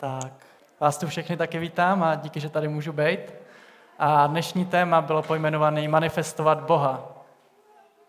[0.00, 0.32] Tak
[0.80, 3.34] vás tu všechny taky vítám a díky, že tady můžu být.
[3.98, 7.08] A dnešní téma bylo pojmenované manifestovat Boha.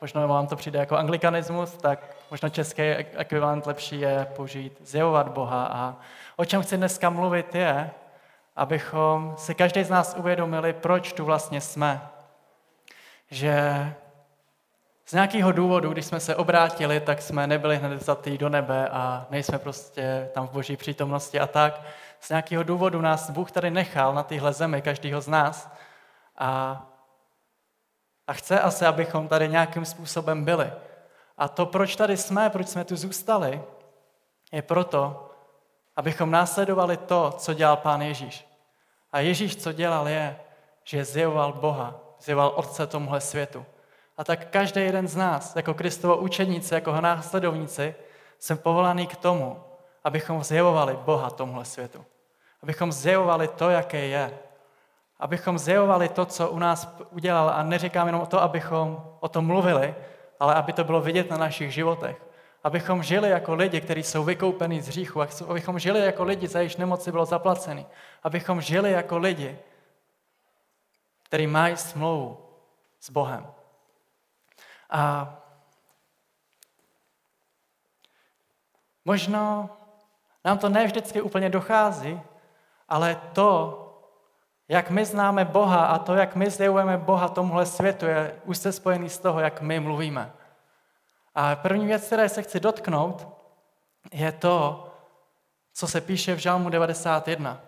[0.01, 5.65] Možná vám to přijde jako anglikanismus, tak možná český ekvivalent lepší je použít zjevovat Boha.
[5.65, 5.95] A
[6.35, 7.91] o čem chci dneska mluvit je,
[8.55, 12.01] abychom si každý z nás uvědomili, proč tu vlastně jsme.
[13.31, 13.93] Že
[15.11, 19.27] z nějakého důvodu, když jsme se obrátili, tak jsme nebyli hned vzatý do nebe a
[19.29, 21.81] nejsme prostě tam v boží přítomnosti a tak.
[22.19, 25.71] Z nějakého důvodu nás Bůh tady nechal na téhle zemi, každýho z nás.
[26.37, 26.81] A,
[28.27, 30.73] a chce asi, abychom tady nějakým způsobem byli.
[31.37, 33.61] A to, proč tady jsme, proč jsme tu zůstali,
[34.51, 35.29] je proto,
[35.95, 38.47] abychom následovali to, co dělal Pán Ježíš.
[39.11, 40.39] A Ježíš, co dělal, je,
[40.83, 43.65] že zjevoval Boha, zjevoval Otce tomuhle světu.
[44.17, 47.95] A tak každý jeden z nás, jako Kristovo učeníci, jako následovníci,
[48.39, 49.63] jsem povolaný k tomu,
[50.03, 52.05] abychom zjevovali Boha tomuhle světu.
[52.63, 54.39] Abychom zjevovali to, jaké je.
[55.19, 57.49] Abychom zjevovali to, co u nás udělal.
[57.49, 59.95] A neříkám jenom to, abychom o tom mluvili,
[60.39, 62.21] ale aby to bylo vidět na našich životech.
[62.63, 65.21] Abychom žili jako lidi, kteří jsou vykoupeni z hříchu.
[65.47, 67.85] Abychom žili jako lidi, za jejich nemoci bylo zaplacený.
[68.23, 69.59] Abychom žili jako lidi,
[71.23, 72.37] kteří mají smlouvu
[72.99, 73.47] s Bohem.
[74.91, 75.35] A
[79.05, 79.69] možno
[80.45, 82.21] nám to ne vždycky úplně dochází,
[82.89, 83.77] ale to,
[84.67, 89.09] jak my známe Boha a to, jak my zjevujeme Boha tomuhle světu, je úzce spojený
[89.09, 90.31] z toho, jak my mluvíme.
[91.35, 93.27] A první věc, které se chci dotknout,
[94.11, 94.87] je to,
[95.73, 97.61] co se píše v Žalmu 91.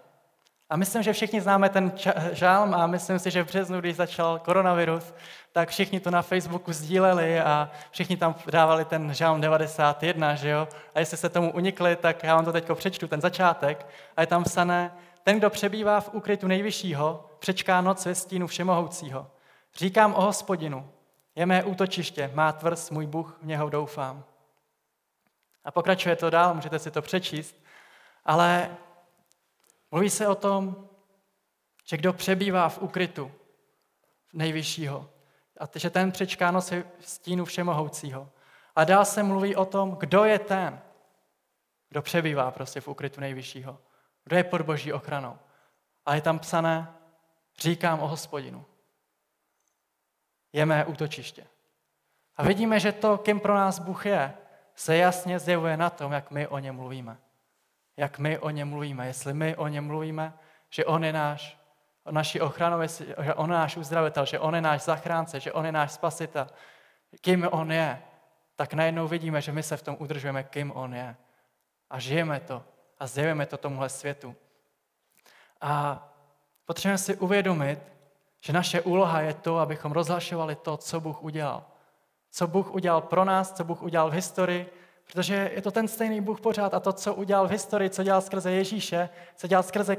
[0.74, 1.92] A myslím, že všichni známe ten
[2.32, 5.14] žálm a myslím si, že v březnu, když začal koronavirus,
[5.52, 10.68] tak všichni to na Facebooku sdíleli a všichni tam dávali ten žálm 91, že jo?
[10.96, 13.88] A jestli se tomu unikli, tak já vám to teď přečtu, ten začátek.
[14.18, 14.92] A je tam psané,
[15.24, 19.28] ten, kdo přebývá v úkrytu nejvyššího, přečká noc ve stínu všemohoucího.
[19.76, 20.90] Říkám o hospodinu,
[21.36, 24.24] je mé útočiště, má tvrz, můj Bůh, v něho doufám.
[25.66, 27.56] A pokračuje to dál, můžete si to přečíst,
[28.26, 28.70] ale
[29.94, 30.90] mluví se o tom,
[31.86, 33.32] že kdo přebývá v ukrytu
[34.34, 35.10] nejvyššího,
[35.60, 38.30] a že ten přečká nosy stínu všemohoucího.
[38.76, 40.82] A dál se mluví o tom, kdo je ten,
[41.90, 43.78] kdo přebývá prostě v ukrytu nejvyššího.
[44.24, 45.40] Kdo je pod boží ochranou.
[46.06, 46.94] A je tam psané,
[47.60, 48.66] říkám o hospodinu.
[50.54, 51.48] Je mé útočiště.
[52.38, 54.34] A vidíme, že to, kým pro nás Bůh je,
[54.76, 57.18] se jasně zjevuje na tom, jak my o něm mluvíme.
[57.98, 59.08] Jak my o něm mluvíme.
[59.08, 60.34] Jestli my o něm mluvíme,
[60.70, 61.64] že on je náš
[62.12, 62.78] naší ochranu,
[63.22, 66.48] že on je náš uzdravitel, že on je náš zachránce, že on je náš spasitel,
[67.22, 68.02] kým on je,
[68.56, 71.16] tak najednou vidíme, že my se v tom udržujeme, kým on je.
[71.90, 72.64] A žijeme to
[73.00, 74.36] a zjevíme to tomuhle světu.
[75.62, 76.04] A
[76.66, 77.80] potřebujeme si uvědomit,
[78.42, 81.66] že naše úloha je to, abychom rozhlašovali to, co Bůh udělal.
[82.32, 84.74] Co Bůh udělal pro nás, co Bůh udělal v historii,
[85.06, 88.22] protože je to ten stejný Bůh pořád a to, co udělal v historii, co dělal
[88.22, 89.98] skrze Ježíše, co dělal skrze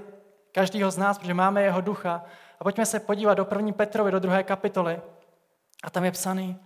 [0.52, 2.24] každýho z nás, protože máme jeho ducha.
[2.60, 5.00] A pojďme se podívat do první Petrovi, do druhé kapitoly.
[5.84, 6.58] A tam je psaný,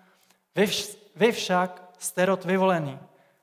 [0.54, 2.98] vy, vš- vy však jste rod vyvolený,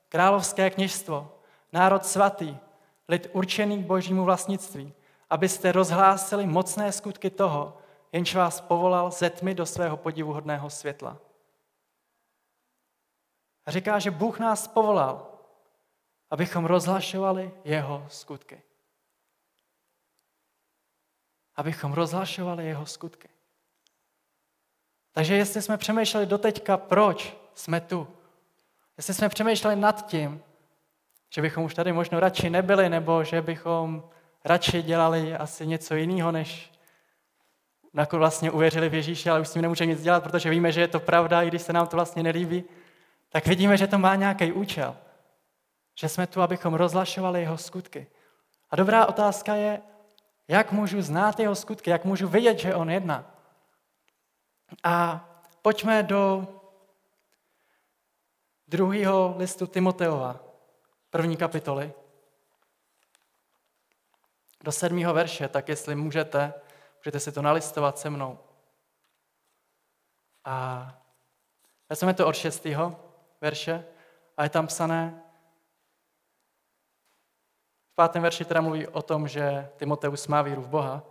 [0.10, 1.32] královské kněžstvo,
[1.74, 2.58] národ svatý,
[3.10, 4.94] lid určený k božímu vlastnictví,
[5.30, 7.78] abyste rozhlásili mocné skutky toho,
[8.12, 11.18] jenž vás povolal ze tmy do svého podivuhodného světla.
[13.66, 15.28] A říká, že Bůh nás povolal,
[16.30, 18.62] abychom rozhlašovali jeho skutky.
[21.56, 23.30] Abychom rozhlašovali jeho skutky.
[25.12, 28.08] Takže jestli jsme přemýšleli doteďka, proč jsme tu,
[28.98, 30.42] jestli jsme přemýšleli nad tím,
[31.30, 34.09] že bychom už tady možno radši nebyli, nebo že bychom
[34.46, 36.72] radši dělali asi něco jiného, než
[37.94, 40.82] jako vlastně uvěřili v Ježíše, ale už s tím nemůžeme nic dělat, protože víme, že
[40.82, 42.64] je to pravda, i když se nám to vlastně nelíbí,
[43.30, 44.97] tak vidíme, že to má nějaký účel.
[46.00, 48.08] Že jsme tu, abychom rozlašovali jeho skutky.
[48.69, 49.82] A dobrá otázka je,
[50.47, 51.90] jak můžu znát jeho skutky?
[51.90, 53.32] Jak můžu vědět, že on jedná?
[54.84, 55.26] A
[55.61, 56.47] pojďme do
[58.67, 60.40] druhého listu Timoteova,
[61.09, 61.94] první kapitoly,
[64.64, 66.53] do sedmého verše, tak jestli můžete,
[67.00, 68.40] můžete si to nalistovat se mnou.
[70.46, 70.88] A
[71.90, 73.04] vezmeme to od šestého
[73.46, 73.86] verše
[74.38, 75.22] a je tam psané,
[77.92, 81.03] v pátém verši teda mluví o tom, že Timoteus má víru v Boha.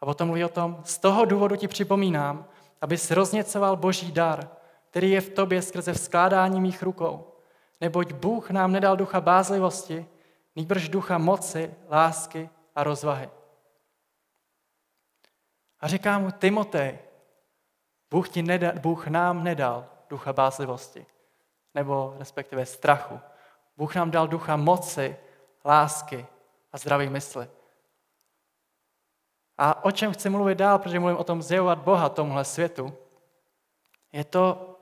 [0.00, 2.46] A potom mluví o tom, z toho důvodu ti připomínám,
[2.80, 4.48] abys rozněcoval boží dar,
[4.90, 7.32] který je v tobě skrze vzkládání mých rukou.
[7.80, 10.06] Neboť Bůh nám nedal ducha bázlivosti,
[10.56, 13.30] nýbrž ducha moci, lásky a rozvahy.
[15.80, 16.98] A říká mu Timotej,
[18.10, 21.06] Bůh, ti nedal, Bůh nám nedal ducha bázlivosti,
[21.74, 23.20] nebo respektive strachu.
[23.76, 25.16] Bůh nám dal ducha moci,
[25.64, 26.26] lásky
[26.72, 27.48] a zdraví mysli.
[29.58, 32.92] A o čem chci mluvit dál, protože mluvím o tom zjevovat Boha tomuhle světu,
[34.12, 34.74] je to,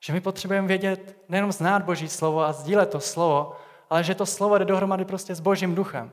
[0.00, 3.56] že my potřebujeme vědět, nejenom znát Boží slovo a sdílet to slovo,
[3.90, 6.12] ale že to slovo jde dohromady prostě s Božím duchem.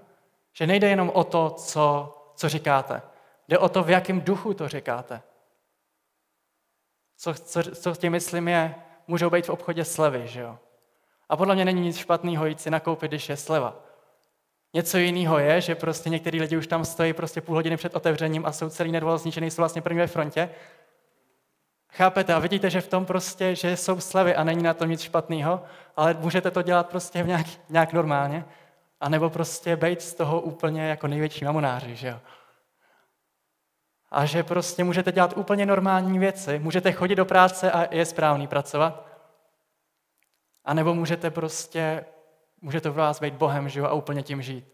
[0.53, 3.01] Že nejde jenom o to, co, co říkáte.
[3.47, 5.21] Jde o to, v jakém duchu to říkáte.
[7.17, 8.75] Co, co, co tím myslím je,
[9.09, 10.57] můžou být v obchodě slevy, že jo?
[11.29, 13.75] A podle mě není nic špatného jít si nakoupit, když je sleva.
[14.73, 18.45] Něco jiného je, že prostě některý lidi už tam stojí prostě půl hodiny před otevřením
[18.45, 20.49] a jsou celý nedvol zničený, jsou vlastně první ve frontě.
[21.91, 22.33] Chápete?
[22.33, 25.63] A vidíte, že v tom prostě, že jsou slevy a není na tom nic špatného,
[25.97, 28.45] ale můžete to dělat prostě nějak, nějak normálně.
[29.01, 32.19] A nebo prostě být z toho úplně jako největší mamonáři, že jo?
[34.11, 38.47] A že prostě můžete dělat úplně normální věci, můžete chodit do práce a je správný
[38.47, 39.05] pracovat.
[40.65, 42.05] A nebo můžete prostě,
[42.61, 44.65] může to v vás být Bohem, že a úplně tím žít.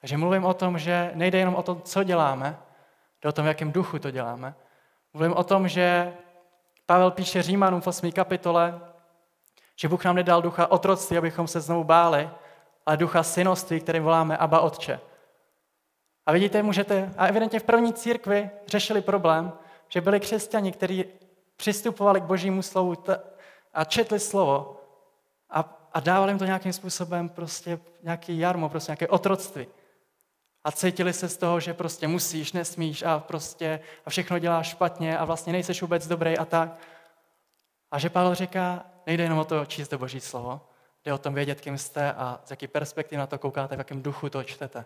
[0.00, 2.58] Takže mluvím o tom, že nejde jenom o to, co děláme,
[3.22, 4.54] jde o tom, v jakém duchu to děláme.
[5.14, 6.12] Mluvím o tom, že
[6.86, 8.12] Pavel píše Římanům v 8.
[8.12, 8.80] kapitole,
[9.76, 12.30] že Bůh nám nedal ducha otroctví, abychom se znovu báli,
[12.86, 15.00] ale ducha synoství, kterým voláme Abba Otče.
[16.26, 19.52] A vidíte, můžete, a evidentně v první církvi řešili problém,
[19.88, 21.04] že byli křesťani, kteří
[21.56, 22.94] přistupovali k božímu slovu
[23.74, 24.80] a četli slovo
[25.50, 29.66] a, a dávali jim to nějakým způsobem prostě nějaký jarmo, prostě nějaké otroctví.
[30.64, 35.18] A cítili se z toho, že prostě musíš, nesmíš a prostě a všechno děláš špatně
[35.18, 36.78] a vlastně nejseš vůbec dobrý a tak.
[37.90, 40.60] A že Pavel říká, nejde jenom o to číst to boží slovo,
[41.04, 44.02] jde o tom vědět, kým jste a z jaký perspektivy na to koukáte, v jakém
[44.02, 44.84] duchu to čtete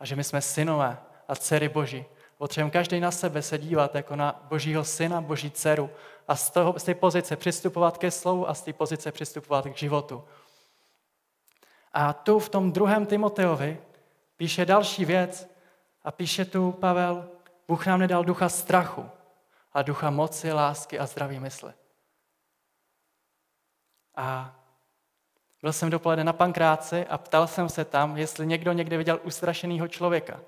[0.00, 0.98] a že my jsme synové
[1.28, 2.04] a dcery Boží.
[2.38, 5.90] Potřebujeme každý na sebe se dívat jako na Božího syna, Boží dceru
[6.28, 9.76] a z, toho, z té pozice přistupovat ke slovu a z té pozice přistupovat k
[9.76, 10.24] životu.
[11.92, 13.80] A tu v tom druhém Timoteovi
[14.36, 15.48] píše další věc
[16.02, 17.28] a píše tu Pavel,
[17.68, 19.10] Bůh nám nedal ducha strachu,
[19.72, 21.72] a ducha moci, lásky a zdraví mysli.
[24.16, 24.57] A
[25.62, 29.88] byl jsem dopoledne na pankráci a ptal jsem se tam, jestli někdo někde viděl ustrašeného
[29.88, 30.40] člověka.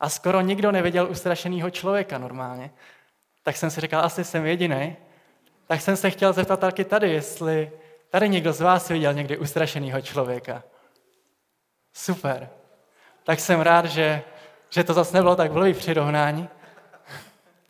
[0.00, 2.70] A skoro nikdo neviděl ustrašeného člověka normálně.
[3.42, 4.96] Tak jsem si říkal, asi jsem jediný.
[5.66, 7.72] Tak jsem se chtěl zeptat taky tady, jestli
[8.10, 10.62] tady někdo z vás viděl někdy ustrašeného člověka.
[11.92, 12.50] Super.
[13.24, 14.22] Tak jsem rád, že,
[14.70, 16.48] že to zase nebylo tak vlivý přirovnání.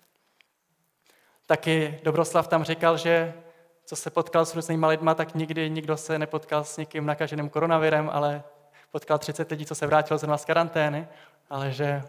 [1.47, 3.35] Taky Dobroslav tam říkal, že
[3.93, 8.11] co se potkal s různýma lidma, tak nikdy nikdo se nepotkal s někým nakaženým koronavirem,
[8.13, 8.43] ale
[8.91, 11.09] potkal 30 lidí, co se vrátilo z z karantény,
[11.51, 12.03] ale že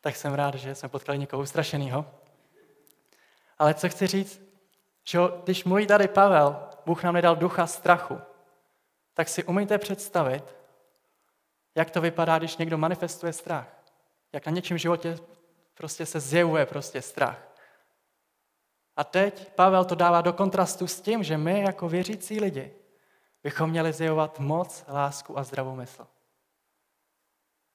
[0.00, 2.06] tak jsem rád, že jsme potkali někoho ustrašeného.
[3.58, 4.42] Ale co chci říct,
[5.04, 6.56] že když mluví tady Pavel,
[6.86, 8.18] Bůh nám nedal ducha strachu,
[9.14, 10.44] tak si umíte představit,
[11.74, 13.66] jak to vypadá, když někdo manifestuje strach.
[14.32, 15.18] Jak na něčím životě
[15.74, 17.51] prostě se zjevuje prostě strach.
[18.96, 22.72] A teď Pavel to dává do kontrastu s tím, že my jako věřící lidi
[23.42, 26.06] bychom měli zjevovat moc, lásku a zdravou mysl.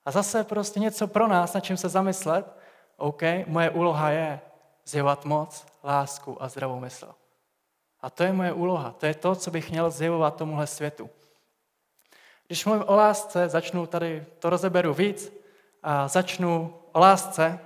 [0.05, 2.57] A zase prostě něco pro nás, na čím se zamyslet,
[2.97, 4.41] OK, moje úloha je
[4.85, 7.15] zjevovat moc, lásku a zdravou mysl.
[8.01, 11.09] A to je moje úloha, to je to, co bych měl zjevovat tomuhle světu.
[12.47, 15.33] Když mluvím o lásce, začnu tady, to rozeberu víc,
[15.83, 17.59] a začnu o lásce,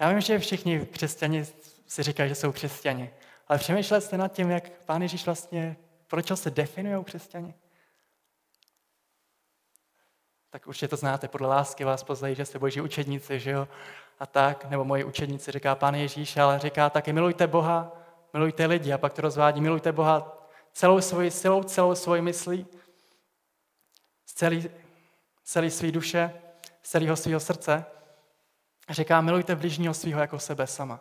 [0.00, 1.44] Já vím, že všichni křesťani
[1.86, 3.10] si říkají, že jsou křesťani,
[3.48, 5.76] ale přemýšleli jste nad tím, jak Pán Ježíš vlastně,
[6.06, 7.54] proč se definují křesťani?
[10.50, 13.68] Tak určitě to znáte, podle lásky vás poznají, že jste boží učedníci, že jo?
[14.18, 17.92] A tak, nebo moji učedníci říká Pán Ježíš, ale říká taky milujte Boha,
[18.32, 22.66] milujte lidi a pak to rozvádí, milujte Boha celou svoji silou, celou svoji myslí,
[24.26, 24.70] z celý,
[25.44, 26.34] celý svý duše,
[26.82, 27.84] z celého svého srdce
[28.90, 31.00] a říká, milujte bližního svého jako sebe sama.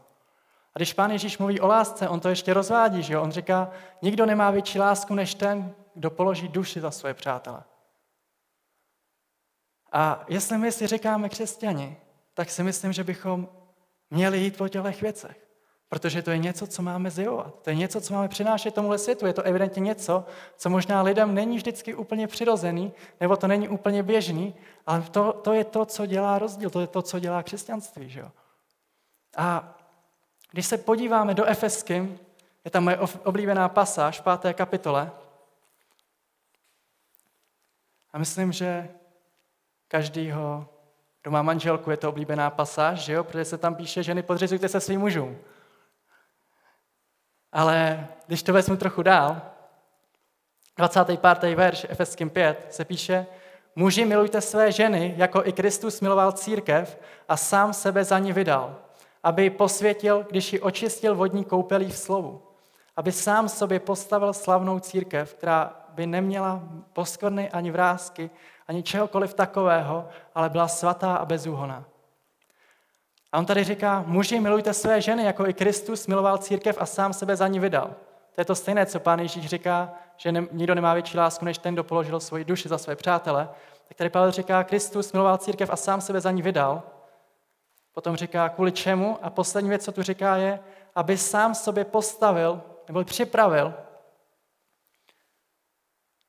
[0.73, 3.21] A když pán Ježíš mluví o lásce, on to ještě rozvádí, že jo?
[3.21, 7.63] On říká, nikdo nemá větší lásku než ten, kdo položí duši za svoje přátele.
[9.91, 11.97] A jestli my si říkáme křesťani,
[12.33, 13.49] tak si myslím, že bychom
[14.09, 15.48] měli jít po těch věcech.
[15.89, 17.61] Protože to je něco, co máme zjevovat.
[17.61, 19.25] To je něco, co máme přinášet tomuhle světu.
[19.25, 20.25] Je to evidentně něco,
[20.57, 24.55] co možná lidem není vždycky úplně přirozený, nebo to není úplně běžný,
[24.87, 28.09] ale to, to je to, co dělá rozdíl, to je to, co dělá křesťanství.
[28.09, 28.31] Že jo?
[29.37, 29.77] A
[30.51, 32.19] když se podíváme do Efeským,
[32.65, 35.11] je tam moje oblíbená pasáž v páté kapitole.
[38.13, 38.89] A myslím, že
[39.87, 40.67] každýho,
[41.21, 43.23] kdo má manželku, je to oblíbená pasáž, že jo?
[43.23, 45.37] protože se tam píše, ženy podřizujte se svým mužům.
[47.51, 49.41] Ale když to vezmu trochu dál,
[50.77, 51.55] 25.
[51.55, 53.25] verš Efeským 5 se píše,
[53.75, 58.75] muži milujte své ženy, jako i Kristus miloval církev a sám sebe za ní vydal,
[59.23, 62.41] aby ji posvětil, když ji očistil vodní koupelí v slovu.
[62.95, 66.63] Aby sám sobě postavil slavnou církev, která by neměla
[66.93, 68.29] poskvrny ani vrázky,
[68.67, 71.85] ani čehokoliv takového, ale byla svatá a bezúhoná.
[73.31, 77.13] A on tady říká, muži, milujte své ženy, jako i Kristus miloval církev a sám
[77.13, 77.95] sebe za ní vydal.
[78.35, 81.57] To je to stejné, co pán Ježíš říká, že ne, nikdo nemá větší lásku, než
[81.57, 83.49] ten, kdo položil svoji duši za své přátele.
[83.87, 86.83] Tak tady Pavel říká, Kristus miloval církev a sám sebe za ní vydal.
[87.93, 89.17] Potom říká, kvůli čemu?
[89.21, 90.59] A poslední věc, co tu říká, je,
[90.95, 93.73] aby sám sobě postavil nebo připravil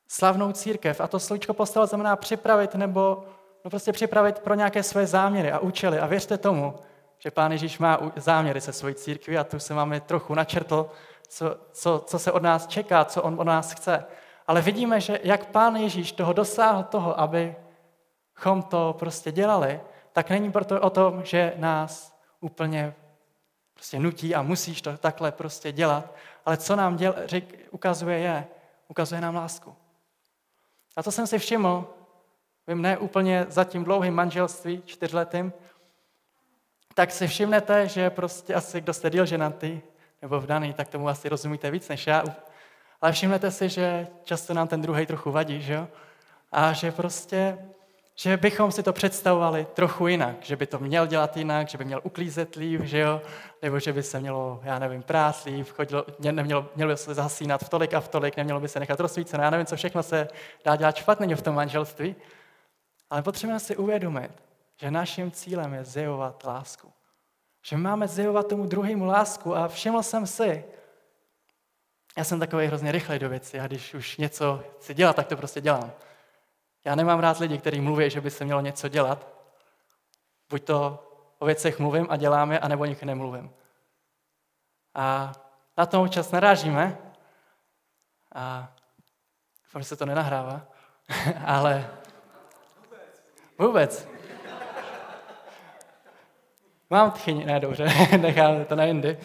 [0.08, 1.00] slavnou církev.
[1.00, 3.24] A to slovíčko postavil znamená připravit nebo
[3.64, 5.98] no prostě připravit pro nějaké své záměry a účely.
[5.98, 6.74] A věřte tomu,
[7.20, 10.90] že Pán Ježíš má záměry se svojí církví a tu se máme trochu načrtl,
[11.28, 14.04] co, co, co se od nás čeká, co on od nás chce.
[14.46, 19.80] Ale vidíme, že jak Pán Ježíš toho dosáhl toho, abychom to prostě dělali,
[20.12, 22.94] tak není proto o tom, že nás úplně
[23.74, 26.14] prostě nutí a musíš to takhle prostě dělat,
[26.46, 28.46] ale co nám děl, řek, ukazuje je,
[28.88, 29.76] ukazuje nám lásku.
[30.96, 31.86] A to jsem si všiml,
[32.66, 35.52] vím, ne úplně za tím dlouhým manželství, čtyřletým,
[36.94, 39.80] tak si všimnete, že prostě asi kdo jste díl ženatý,
[40.22, 42.24] nebo vdaný, tak tomu asi rozumíte víc než já.
[43.00, 45.88] Ale všimnete si, že často nám ten druhý trochu vadí, že jo?
[46.52, 47.58] A že prostě,
[48.14, 51.84] že bychom si to představovali trochu jinak, že by to měl dělat jinak, že by
[51.84, 53.22] měl uklízet líp, že jo?
[53.62, 57.60] Nebo že by se mělo, já nevím, prát líp, chodilo, nemělo, mělo by se zasínat
[57.62, 60.28] v tolik a v tolik, nemělo by se nechat rozsvíceno, já nevím, co všechno se
[60.64, 62.16] dá dělat špatně v tom manželství.
[63.10, 64.30] Ale potřebujeme si uvědomit,
[64.80, 66.92] že naším cílem je zjevovat lásku.
[67.62, 70.64] Že máme zjevovat tomu druhému lásku a všiml jsem si,
[72.16, 75.36] já jsem takový hrozně rychlej do věci a když už něco chci dělat, tak to
[75.36, 75.92] prostě dělám.
[76.84, 79.28] Já nemám rád lidi, kteří mluví, že by se mělo něco dělat.
[80.50, 81.06] Buď to
[81.38, 83.50] o věcech mluvím a děláme, anebo o nich nemluvím.
[84.94, 85.32] A
[85.76, 86.98] na tom čas narážíme.
[88.34, 88.72] A
[89.64, 90.66] doufám, že se to nenahrává.
[91.46, 91.90] Ale
[93.58, 94.19] vůbec.
[96.90, 97.84] Mám tchyň, ne dobře,
[98.20, 99.18] necháme to na jindy.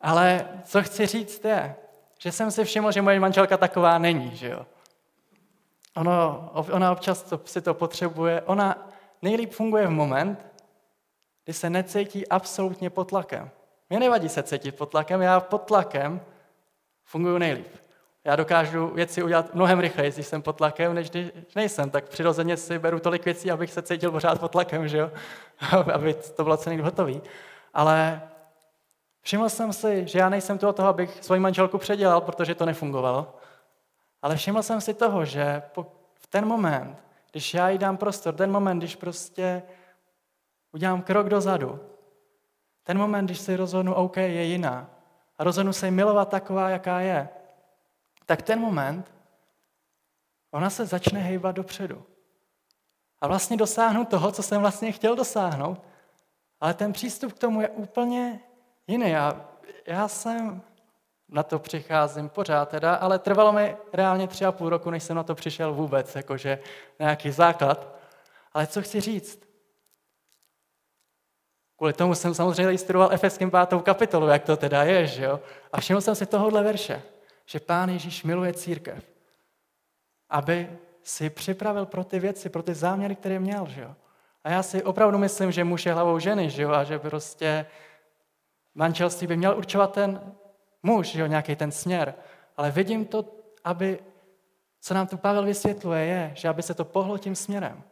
[0.00, 1.76] Ale co chci říct je,
[2.18, 4.66] že jsem si všiml, že moje manželka taková není, že jo.
[5.96, 8.42] Ono, ona občas to, si to potřebuje.
[8.42, 8.88] Ona
[9.22, 10.46] nejlíp funguje v moment,
[11.44, 13.50] kdy se necítí absolutně pod tlakem.
[13.90, 16.20] Mě nevadí se cítit pod tlakem, já pod tlakem
[17.04, 17.83] funguji nejlíp.
[18.24, 21.90] Já dokážu věci udělat mnohem rychleji, když jsem pod tlakem, než když nejsem.
[21.90, 25.10] Tak přirozeně si beru tolik věcí, abych se cítil pořád pod tlakem, že jo?
[25.94, 27.22] aby to bylo celý hotový.
[27.74, 28.22] Ale
[29.20, 33.36] všiml jsem si, že já nejsem tu toho, abych svoji manželku předělal, protože to nefungovalo.
[34.22, 35.62] Ale všiml jsem si toho, že
[36.14, 39.62] v ten moment, když já jí dám prostor, ten moment, když prostě
[40.72, 41.80] udělám krok dozadu,
[42.82, 44.90] ten moment, když si rozhodnu, OK, je jiná,
[45.38, 47.28] a rozhodnu se jí milovat taková, jaká je,
[48.26, 49.14] tak ten moment
[50.54, 52.06] ona se začne hejbat dopředu.
[53.20, 55.82] A vlastně dosáhnu toho, co jsem vlastně chtěl dosáhnout,
[56.60, 58.40] ale ten přístup k tomu je úplně
[58.86, 59.10] jiný.
[59.10, 59.48] Já,
[59.86, 60.62] já jsem
[61.28, 65.16] na to přicházím pořád teda, ale trvalo mi reálně tři a půl roku, než jsem
[65.16, 66.58] na to přišel vůbec, jakože
[66.98, 67.88] nějaký základ.
[68.52, 69.40] Ale co chci říct?
[71.76, 75.40] Kvůli tomu jsem samozřejmě studoval Efeským pátou kapitolu, jak to teda je, že jo?
[75.72, 77.02] A všiml jsem si tohohle verše
[77.44, 79.04] že Pán Ježíš miluje církev,
[80.28, 83.66] aby si připravil pro ty věci, pro ty záměry, které měl.
[83.66, 83.96] Že jo?
[84.44, 86.70] A já si opravdu myslím, že muž je hlavou ženy, že jo?
[86.70, 87.66] a že prostě
[88.74, 90.32] manželství by měl určovat ten
[90.82, 91.26] muž, že jo?
[91.26, 92.14] nějaký ten směr.
[92.56, 93.24] Ale vidím to,
[93.64, 93.98] aby,
[94.80, 97.82] co nám tu Pavel vysvětluje, je, že aby se to pohlo tím směrem,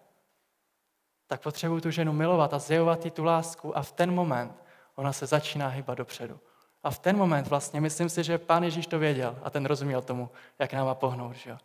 [1.26, 4.62] tak potřebuji tu ženu milovat a zjevovat jí tu lásku a v ten moment
[4.94, 6.40] ona se začíná hýbat dopředu.
[6.82, 10.02] A v ten moment vlastně, myslím si, že pán Ježíš to věděl a ten rozuměl
[10.02, 11.36] tomu, jak nám má pohnout.
[11.36, 11.58] Že jo?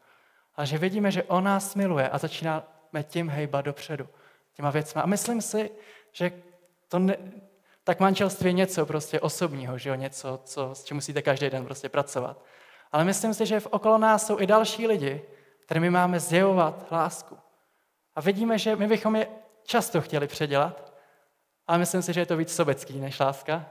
[0.56, 4.08] A že vidíme, že on nás miluje a začínáme tím hejbat dopředu,
[4.54, 5.02] těma věcma.
[5.02, 5.72] A myslím si,
[6.12, 6.32] že
[6.88, 7.18] to ne,
[7.84, 9.96] tak manželství je něco prostě osobního, že jo?
[9.96, 12.44] něco, co, s čím musíte každý den prostě pracovat.
[12.92, 15.22] Ale myslím si, že v okolo nás jsou i další lidi,
[15.60, 17.38] kterými máme zjevovat lásku.
[18.16, 19.28] A vidíme, že my bychom je
[19.64, 20.94] často chtěli předělat,
[21.68, 23.66] ale myslím si, že je to víc sobecký než láska.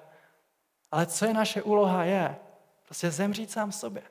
[0.90, 2.36] Ale co je naše úloha je,
[2.86, 4.02] Prostě zemřít sám sobě.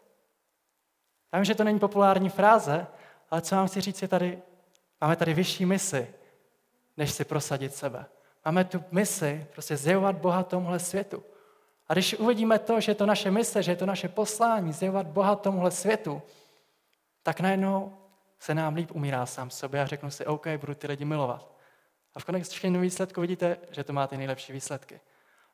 [1.33, 2.87] Já vím, že to není populární fráze,
[3.29, 4.41] ale co vám chci říct je tady,
[5.01, 6.13] máme tady vyšší misi,
[6.97, 8.05] než si prosadit sebe.
[8.45, 11.23] Máme tu misi prostě zjevovat Boha tomuhle světu.
[11.87, 15.07] A když uvidíme to, že je to naše mise, že je to naše poslání, zjevovat
[15.07, 16.21] Boha tomuhle světu,
[17.23, 17.97] tak najednou
[18.39, 21.51] se nám líp umírá sám sobě a řeknu si, OK, budu ty lidi milovat.
[22.15, 24.99] A v konečném výsledku vidíte, že to má ty nejlepší výsledky.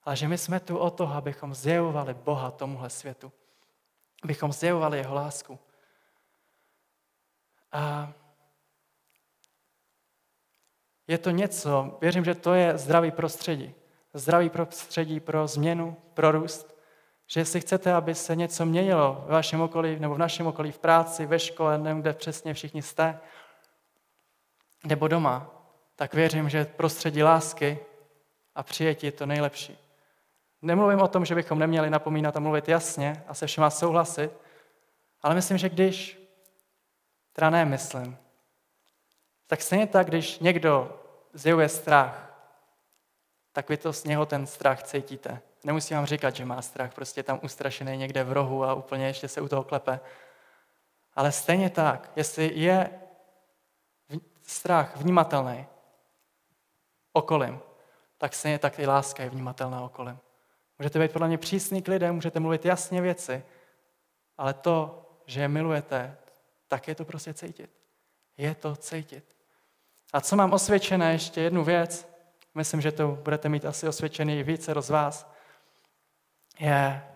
[0.04, 3.32] Ale že my jsme tu o toho, abychom zjevovali Boha tomuhle světu.
[4.24, 5.60] Abychom zjevovali jeho lásku.
[7.72, 8.14] A
[11.08, 13.76] je to něco, věřím, že to je zdravý prostředí.
[14.14, 16.82] Zdravý prostředí pro změnu, pro růst.
[17.28, 20.80] Že jestli chcete, aby se něco měnilo v vašem okolí, nebo v našem okolí, v
[20.80, 23.20] práci, ve škole, nevím, kde přesně všichni jste,
[24.84, 25.52] nebo doma,
[25.96, 27.80] tak věřím, že prostředí lásky
[28.56, 29.81] a přijetí je to nejlepší.
[30.62, 34.32] Nemluvím o tom, že bychom neměli napomínat a mluvit jasně a se všema souhlasit,
[35.22, 36.22] ale myslím, že když,
[37.34, 38.18] teda ne myslím,
[39.48, 41.00] tak stejně tak, když někdo
[41.34, 42.32] zjevuje strach,
[43.52, 45.42] tak vy to z něho ten strach cítíte.
[45.64, 49.28] Nemusím vám říkat, že má strach, prostě tam ustrašený někde v rohu a úplně ještě
[49.28, 50.00] se u toho klepe.
[51.16, 52.90] Ale stejně tak, jestli je
[54.42, 55.68] strach vnímatelný
[57.14, 57.60] okolím,
[58.18, 60.20] tak stejně tak i láska je vnímatelná okolím.
[60.82, 63.44] Můžete být podle mě přísný k lidem, můžete mluvit jasně věci,
[64.38, 66.18] ale to, že je milujete,
[66.68, 67.72] tak je to prostě cítit.
[68.38, 69.36] Je to cítit.
[70.14, 72.08] A co mám osvědčené, ještě jednu věc,
[72.56, 75.32] myslím, že to budete mít asi osvědčený více z vás,
[76.60, 77.08] je,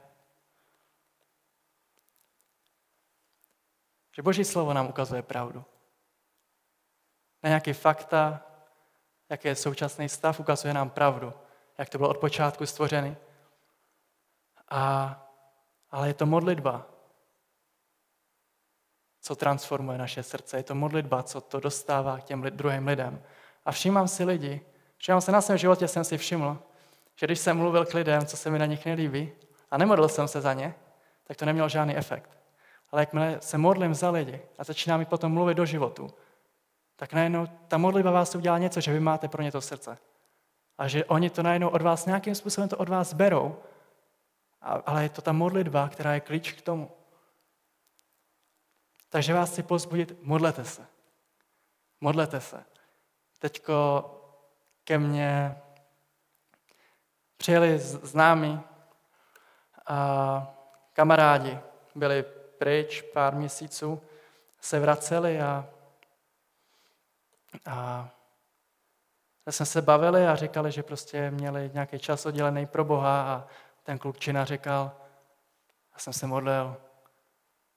[4.15, 5.65] že Boží slovo nám ukazuje pravdu.
[7.43, 8.45] Na nějaký fakta,
[9.29, 11.33] jaký je současný stav, ukazuje nám pravdu,
[11.77, 13.17] jak to bylo od počátku stvořený.
[14.69, 15.15] A,
[15.91, 16.85] ale je to modlitba,
[19.21, 20.57] co transformuje naše srdce.
[20.57, 23.21] Je to modlitba, co to dostává k těm druhým lidem.
[23.65, 24.61] A všímám si lidi,
[24.97, 26.57] všímám se na svém životě, jsem si všiml,
[27.15, 29.31] že když jsem mluvil k lidem, co se mi na nich nelíbí,
[29.71, 30.75] a nemodlil jsem se za ně,
[31.23, 32.37] tak to nemělo žádný efekt.
[32.91, 36.13] Ale jakmile se modlím za lidi a začínám mi potom mluvit do životu,
[36.95, 39.97] tak najednou ta modlitba vás udělá něco, že vy máte pro ně to srdce.
[40.77, 43.57] A že oni to najednou od vás nějakým způsobem to od vás berou,
[44.65, 46.91] ale je to ta modlitba, která je klíč k tomu.
[49.09, 50.87] Takže vás chci pozbudit, modlete se.
[52.01, 52.65] Modlete se.
[53.39, 54.05] Teďko
[54.83, 55.61] ke mně
[57.37, 58.61] přijeli známí
[59.85, 60.47] a
[60.93, 61.59] kamarádi,
[61.95, 62.23] byli
[62.57, 64.01] pryč pár měsíců,
[64.61, 65.69] se vraceli a,
[67.65, 68.09] a
[69.49, 73.47] jsme se bavili a říkali, že prostě měli nějaký čas oddělený pro Boha a
[73.85, 74.91] ten klukčina říkal,
[75.93, 76.77] já jsem se modlil.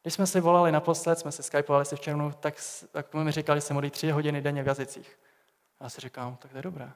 [0.03, 2.55] Když jsme si volali naposled, jsme se skypovali si v červnu, tak,
[2.91, 5.19] tak mi říkali, že se modlí tři hodiny denně v jazycích.
[5.81, 6.93] A já si říkám, tak to je dobré.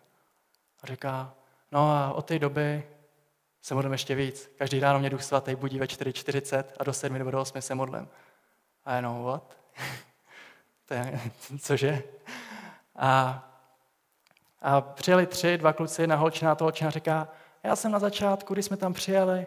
[0.83, 1.35] A říká,
[1.73, 2.85] no a od té doby
[3.63, 4.51] se modlím ještě víc.
[4.59, 7.75] Každý ráno mě Duch Svatý budí ve 4.40 a do 7 nebo do 8 se
[7.75, 8.09] modlím.
[8.85, 9.57] A jenom, what?
[10.87, 11.21] to je,
[11.61, 12.03] cože?
[12.97, 13.43] A,
[14.63, 17.29] a přijeli tři, dva kluci, jedna holčina, to holčina říká,
[17.63, 19.47] já jsem na začátku, když jsme tam přijeli,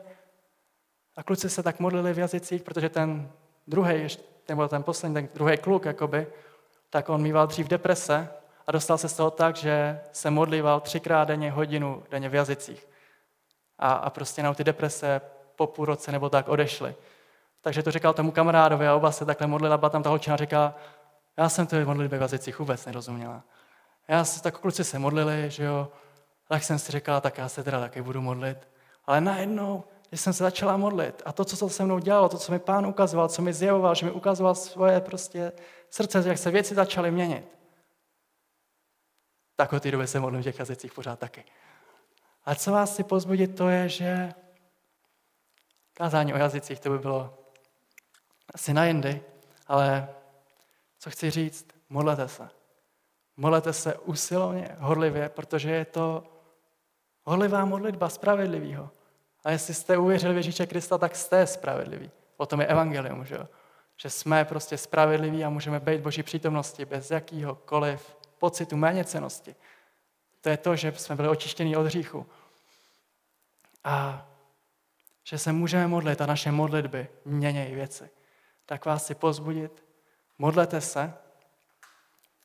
[1.18, 3.32] a kluci se tak modlili v jazycích, protože ten
[3.68, 4.08] druhý,
[4.50, 6.28] nebo ten poslední, ten druhý kluk, jakoby,
[6.90, 8.30] tak on mýval dřív deprese
[8.68, 12.88] a dostal se z toho tak, že se modlíval třikrát denně hodinu denně v jazycích.
[13.80, 15.22] A, a prostě na ty deprese
[15.56, 16.96] po půl roce nebo tak odešly.
[17.62, 20.76] Takže to říkal tomu kamarádovi a oba se takhle modlila, byla tam ta holčina říká,
[21.38, 23.44] já jsem to modlitbě v jazycích vůbec nerozuměla.
[24.08, 25.88] Já se, tak kluci se modlili, že jo,
[26.48, 28.68] tak jsem si říkal, tak já se teda taky budu modlit.
[29.06, 32.38] Ale najednou, když jsem se začala modlit a to, co to se mnou dělalo, to,
[32.38, 35.52] co mi pán ukazoval, co mi zjevoval, že mi ukazoval svoje prostě
[35.90, 37.58] srdce, jak se věci začaly měnit,
[39.56, 41.44] tak od té doby se modlím v těch jazycích pořád taky.
[42.46, 44.34] A co vás chci pozbudit, to je, že
[45.94, 47.38] kázání o jazycích to by bylo
[48.54, 49.22] asi na jindy,
[49.68, 50.10] ale
[51.00, 52.50] co chci říct, modlete se.
[53.38, 56.35] Modlete se usilovně, horlivě, protože je to
[57.26, 58.90] horlivá modlitba spravedlivýho.
[59.44, 62.12] A jestli jste uvěřili v Ježíše Krista, tak jste spravedliví.
[62.38, 63.48] O tom je evangelium, že,
[63.98, 69.56] že jsme prostě spravedliví a můžeme být Boží přítomnosti bez jakýhokoliv pocitu méněcenosti.
[70.42, 72.26] To je to, že jsme byli očištěni od hříchu.
[73.84, 74.28] A
[75.24, 78.10] že se můžeme modlit a naše modlitby měnějí věci.
[78.66, 79.84] Tak vás chci pozbudit,
[80.38, 81.14] modlete se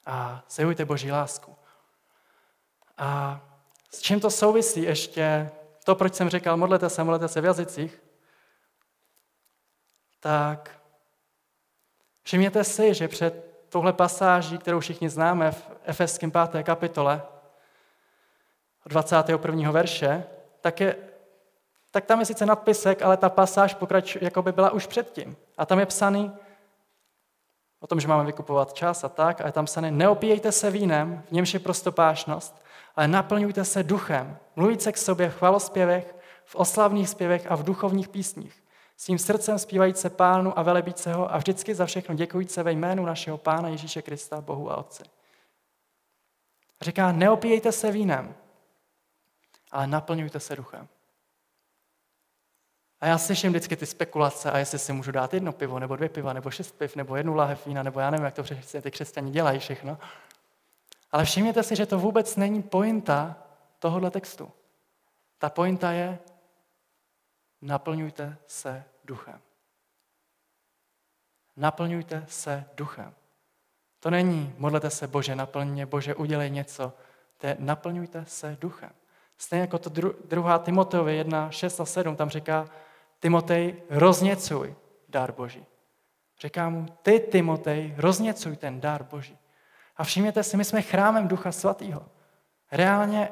[0.07, 1.57] a zjevujte Boží lásku.
[2.99, 3.41] A
[3.91, 5.51] s čím to souvisí ještě
[5.85, 8.03] to, proč jsem říkal, modlete se, modlete se v jazycích,
[10.21, 10.71] tak
[12.23, 16.63] všimněte si, že před touhle pasáží, kterou všichni známe v Efeském 5.
[16.63, 17.23] kapitole,
[18.87, 19.71] 21.
[19.71, 20.25] verše,
[20.61, 20.97] tak, je,
[21.91, 25.37] tak tam je sice nadpisek, ale ta pasáž pokračuje, jako by byla už předtím.
[25.59, 26.33] A tam je psaný
[27.81, 31.23] o tom, že máme vykupovat čas a tak, a je tam psané, neopíjejte se vínem,
[31.29, 32.63] v němž je prostopášnost,
[32.97, 38.09] ale naplňujte se duchem, mluvíte k sobě v chvalospěvech, v oslavných zpěvech a v duchovních
[38.09, 38.65] písních.
[38.97, 43.07] S tím srdcem zpívajíce pánu a velebíce ho a vždycky za všechno děkujíce ve jménu
[43.07, 45.03] našeho pána Ježíše Krista, Bohu a Otci.
[46.81, 48.35] Říká, neopíjejte se vínem,
[49.71, 50.89] ale naplňujte se duchem.
[53.01, 56.09] A já slyším vždycky ty spekulace, a jestli si můžu dát jedno pivo, nebo dvě
[56.09, 58.43] piva, nebo šest piv, nebo jednu láhev vína, nebo já nevím, jak to
[58.83, 59.99] ty křesťani dělají všechno.
[61.13, 63.37] Ale všimněte si, že to vůbec není pointa
[63.79, 64.53] tohohle textu.
[65.39, 66.19] Ta pointa je,
[67.63, 69.41] naplňujte se duchem.
[71.57, 73.15] Naplňujte se duchem.
[74.01, 76.93] To není, modlete se, Bože, naplň Bože, udělej něco.
[77.37, 78.91] To je, naplňujte se duchem.
[79.39, 79.91] Stejně jako to
[80.25, 82.69] druhá Timoteovi 1, 6 a 7, tam říká,
[83.21, 84.75] Timotej, rozněcuj
[85.09, 85.67] dar Boží.
[86.41, 89.39] Říká mu, ty, Timotej, rozněcuj ten dar Boží.
[90.01, 92.09] A všimněte si, my jsme chrámem Ducha Svatého.
[92.73, 93.29] Reálně,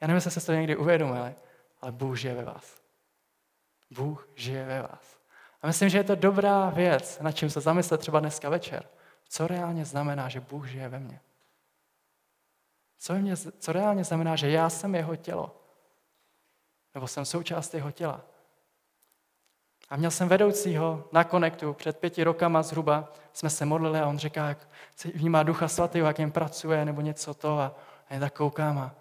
[0.00, 1.34] já nevím, jestli se to někdy uvědomili,
[1.80, 2.82] ale Bůh žije ve vás.
[3.90, 5.18] Bůh žije ve vás.
[5.62, 8.88] A myslím, že je to dobrá věc, na čím se zamyslet třeba dneska večer.
[9.28, 11.20] Co reálně znamená, že Bůh žije ve mně?
[12.98, 15.62] Co, mě, co reálně znamená, že já jsem jeho tělo?
[16.94, 18.20] Nebo jsem součást jeho těla?
[19.92, 24.18] A měl jsem vedoucího na konektu před pěti rokama zhruba, jsme se modlili a on
[24.18, 24.68] říká, jak
[25.14, 27.74] vnímá ducha svatého, jak jim pracuje, nebo něco to a
[28.10, 28.94] já tak koukám a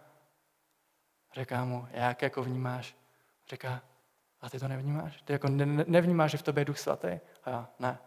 [1.36, 2.96] říká mu, jak jako vnímáš?
[3.50, 3.82] Říká,
[4.42, 5.22] a ty to nevnímáš?
[5.22, 7.20] Ty jako ne, nevnímáš, že v tobě je duch svatý?
[7.44, 7.98] A já, ne.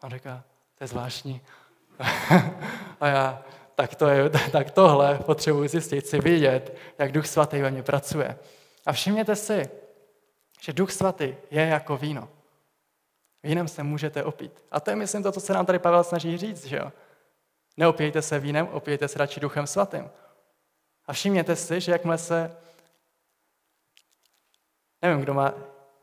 [0.00, 0.44] A on říká,
[0.78, 1.40] to je zvláštní.
[3.00, 3.42] a já,
[3.74, 8.38] tak, to je, tak tohle potřebuji zjistit, chci vidět, jak duch svatý ve mně pracuje.
[8.86, 9.83] A všimněte si,
[10.64, 12.28] že duch svatý je jako víno.
[13.42, 14.52] Vínem se můžete opít.
[14.70, 16.92] A to je, myslím, to, co se nám tady Pavel snaží říct, že jo?
[17.76, 20.10] Neopijte se vínem, opijte se radši duchem svatým.
[21.06, 22.56] A všimněte si, že jakmile se
[25.02, 25.54] Nevím, kdo má,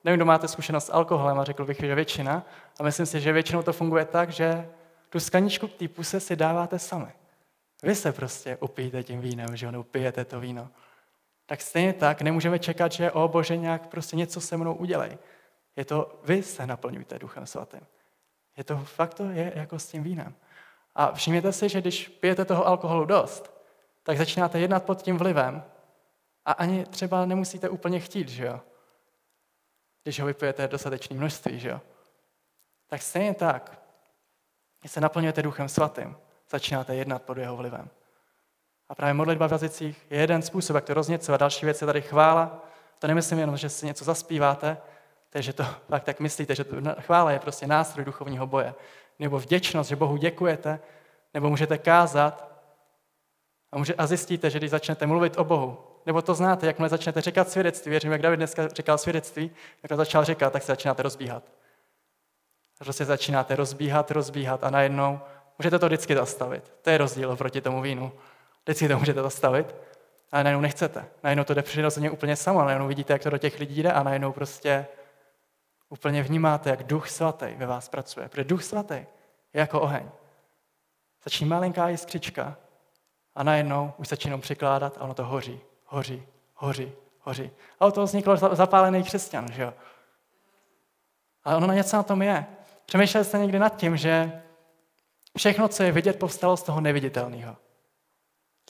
[0.04, 2.46] nevím, kdo máte zkušenost s alkoholem a řekl bych, že většina.
[2.80, 4.70] A myslím si, že většinou to funguje tak, že
[5.10, 7.14] tu skleničku k té puse si dáváte sami.
[7.84, 10.70] Vy se prostě upijete tím vínem, že ono pijete to víno.
[11.52, 15.18] Tak stejně tak nemůžeme čekat, že o Bože nějak prostě něco se mnou udělej.
[15.76, 17.88] Je to, vy se naplňujte Duchem Svatým.
[18.58, 20.36] Je to fakt to je jako s tím vínem.
[20.96, 23.54] A všimněte si, že když pijete toho alkoholu dost,
[24.04, 25.64] tak začínáte jednat pod tím vlivem
[26.46, 28.62] a ani třeba nemusíte úplně chtít, že jo?
[30.04, 31.82] když ho vypijete dostatečné množství, že jo?
[32.88, 33.82] Tak stejně tak,
[34.80, 36.18] když se naplňujete duchem svatým,
[36.50, 37.90] začínáte jednat pod jeho vlivem.
[38.92, 41.40] A právě modlitba v jazycích je jeden způsob, jak to rozněcovat.
[41.40, 42.66] Další věc je tady chvála.
[43.00, 44.78] To nemyslím jenom, že si něco zaspíváte,
[45.30, 48.74] takže to fakt tak myslíte, že to, chvála je prostě nástroj duchovního boje.
[49.20, 50.80] Nebo vděčnost, že Bohu děkujete,
[51.34, 52.52] nebo můžete kázat
[53.72, 57.22] a, může, a zjistíte, že když začnete mluvit o Bohu, nebo to znáte, jakmile začnete
[57.22, 59.52] říkat svědectví, věřím, jak David dneska říkal svědectví,
[59.84, 61.44] jak začal říkat, tak se začínáte rozbíhat.
[62.80, 65.20] Prostě začínáte rozbíhat, rozbíhat a najednou
[65.60, 66.74] můžete to vždycky zastavit.
[66.82, 68.12] To je rozdíl proti tomu vínu.
[68.66, 69.76] Vždycky to můžete zastavit,
[70.32, 71.06] ale najednou nechcete.
[71.24, 74.04] Najednou to jde přirozeně úplně samo, najednou vidíte, jak to do těch lidí jde a
[74.04, 74.88] najednou prostě
[75.90, 78.30] úplně vnímáte, jak duch svatý ve vás pracuje.
[78.30, 80.10] Protože duch svatý je jako oheň.
[81.24, 82.58] Začíná malinká jiskřička
[83.36, 86.24] a najednou už začíná přikládat a ono to hoří hoří,
[86.56, 87.52] hoří, hoří.
[87.80, 89.74] A od toho vznikl zapálený křesťan, že jo?
[91.44, 92.46] Ale ono na něco na tom je.
[92.86, 94.42] Přemýšleli jste někdy nad tím, že
[95.38, 97.56] všechno, co je vidět, povstalo z toho neviditelného.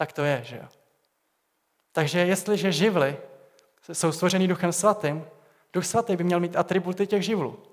[0.02, 0.68] Tak to je, že jo?
[1.92, 3.18] Takže jestliže živly
[3.94, 5.28] jsou stvořený duchem svatým,
[5.74, 7.64] duch svatý by měl mít atributy těch živlů.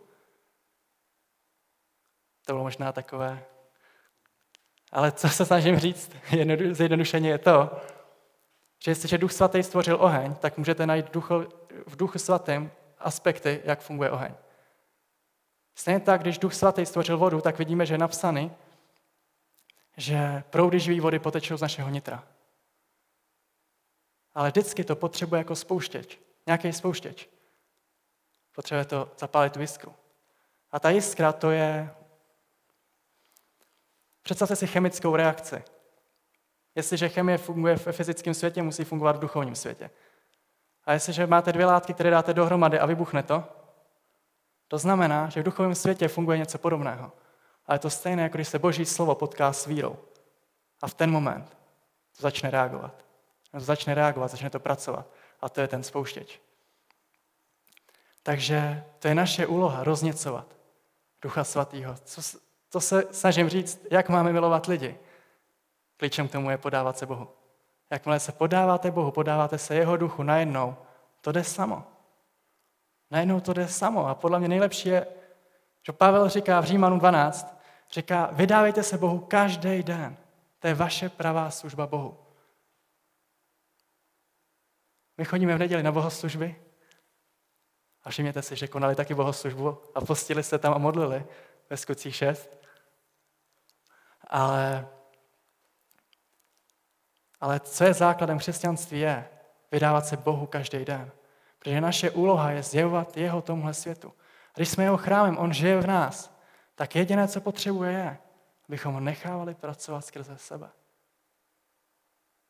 [2.46, 3.44] To bylo možná takové.
[4.92, 6.12] Ale co se snažím říct,
[6.70, 7.80] zjednodušeně je to,
[8.84, 11.46] že jestliže Duch Svatý stvořil oheň, tak můžete najít ducho,
[11.86, 14.34] v Duchu Svatém aspekty, jak funguje oheň.
[15.74, 18.52] Stejně tak, když Duch Svatý stvořil vodu, tak vidíme, že je napsaný,
[19.98, 22.24] že proudy živý vody potečou z našeho nitra.
[24.34, 26.18] Ale vždycky to potřebuje jako spouštěč.
[26.46, 27.28] Nějaký spouštěč.
[28.52, 29.94] Potřebuje to zapálit tu jiskru.
[30.70, 31.94] A ta jiskra to je...
[34.22, 35.62] Představte si chemickou reakci.
[36.74, 39.90] Jestliže chemie funguje v fyzickém světě, musí fungovat v duchovním světě.
[40.84, 43.44] A jestliže máte dvě látky, které dáte dohromady a vybuchne to,
[44.68, 47.12] To znamená, že v duchovém světě funguje něco podobného.
[47.68, 49.96] Ale je to stejné, jako když se boží slovo potká s vírou.
[50.82, 51.56] A v ten moment
[52.16, 53.04] to začne reagovat.
[53.50, 55.06] To začne reagovat, začne to pracovat.
[55.40, 56.40] A to je ten spouštěč.
[58.22, 60.46] Takže to je naše úloha, rozněcovat
[61.22, 61.94] Ducha Svatého.
[62.04, 64.98] Co, to se snažím říct, jak máme milovat lidi.
[65.96, 67.28] Klíčem k tomu je podávat se Bohu.
[67.90, 70.76] Jakmile se podáváte Bohu, podáváte se jeho duchu najednou,
[71.20, 71.84] to jde samo.
[73.10, 74.06] Najednou to jde samo.
[74.06, 75.06] A podle mě nejlepší je,
[75.86, 77.57] že Pavel říká v Římanu 12,
[77.90, 80.16] říká, vydávejte se Bohu každý den.
[80.58, 82.18] To je vaše pravá služba Bohu.
[85.16, 86.56] My chodíme v neděli na bohoslužby
[88.04, 91.26] a všimněte si, že konali taky bohoslužbu a postili se tam a modlili
[91.70, 92.58] ve skutcích 6.
[94.28, 94.88] Ale,
[97.40, 99.28] ale co je základem křesťanství je
[99.72, 101.12] vydávat se Bohu každý den.
[101.58, 104.12] Protože naše úloha je zjevovat jeho tomuhle světu.
[104.54, 106.37] Když jsme jeho chrámem, on žije v nás,
[106.78, 108.18] tak jediné, co potřebuje, je,
[108.68, 110.70] abychom ho nechávali pracovat skrze sebe.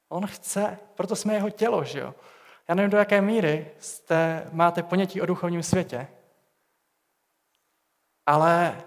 [0.08, 2.14] On chce, proto jsme jeho tělo, že jo?
[2.68, 6.08] Já nevím, do jaké míry jste, máte ponětí o duchovním světě,
[8.26, 8.82] ale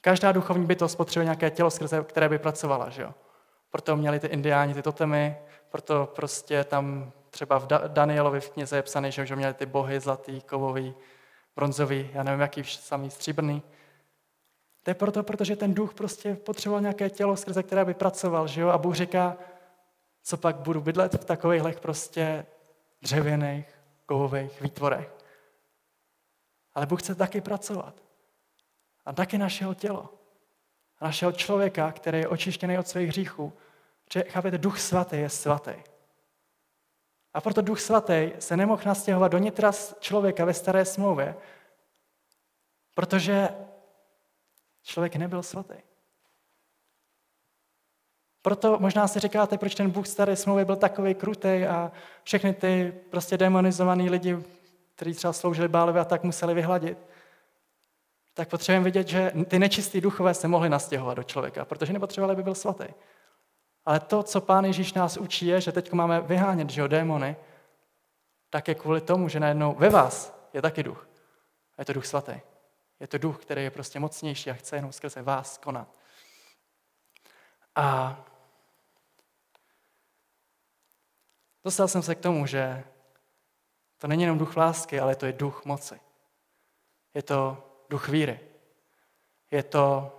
[0.00, 3.14] každá duchovní bytost potřebuje nějaké tělo, skrze které by pracovala, že jo?
[3.70, 5.38] Proto měli ty indiáni ty totemy,
[5.70, 10.40] proto prostě tam třeba v Danielovi v knize je psaný, že měli ty bohy zlatý,
[10.40, 10.94] kovový,
[11.56, 13.62] bronzový, já nevím, jaký samý stříbrný.
[14.82, 18.60] To je proto, protože ten duch prostě potřeboval nějaké tělo, skrze které by pracoval, že
[18.60, 18.68] jo?
[18.68, 19.36] A Bůh říká,
[20.22, 22.46] co pak budu bydlet v takových prostě
[23.02, 23.66] dřevěných,
[24.06, 25.10] kovových výtvorech.
[26.74, 27.94] Ale Bůh chce taky pracovat.
[29.04, 30.08] A taky našeho tělo.
[30.98, 33.52] A našeho člověka, který je očištěný od svých hříchů.
[34.12, 35.74] Že, chápete, duch svatý je svatý.
[37.34, 41.36] A proto duch svatý se nemohl nastěhovat do nitra člověka ve staré smlouvě,
[42.94, 43.48] protože
[44.82, 45.74] člověk nebyl svatý.
[48.42, 51.92] Proto možná si říkáte, proč ten Bůh staré smlouvy byl takový krutý a
[52.22, 54.36] všechny ty prostě demonizovaný lidi,
[54.94, 56.98] kteří třeba sloužili Bálovi a tak museli vyhladit.
[58.34, 62.42] Tak potřebujeme vidět, že ty nečistý duchové se mohly nastěhovat do člověka, protože nepotřebovali, aby
[62.42, 62.84] byl svatý.
[63.84, 67.36] Ale to, co Pán Ježíš nás učí, je, že teď máme vyhánět že jo, démony,
[68.50, 71.08] tak je kvůli tomu, že najednou ve vás je taky duch.
[71.76, 72.40] A je to duch svatý.
[73.00, 75.98] Je to duch, který je prostě mocnější a chce jenom skrze vás konat.
[77.74, 78.16] A
[81.64, 82.84] dostal jsem se k tomu, že
[83.98, 86.00] to není jenom duch lásky, ale to je duch moci.
[87.14, 88.40] Je to duch víry.
[89.50, 90.12] Je to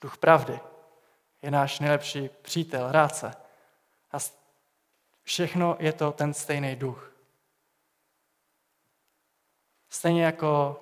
[0.00, 0.60] duch pravdy
[1.44, 3.34] je náš nejlepší přítel, rádce.
[4.12, 4.16] A
[5.22, 7.12] všechno je to ten stejný duch.
[9.90, 10.80] Stejně jako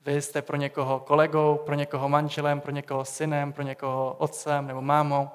[0.00, 4.80] vy jste pro někoho kolegou, pro někoho manželem, pro někoho synem, pro někoho otcem nebo
[4.80, 5.30] mámou,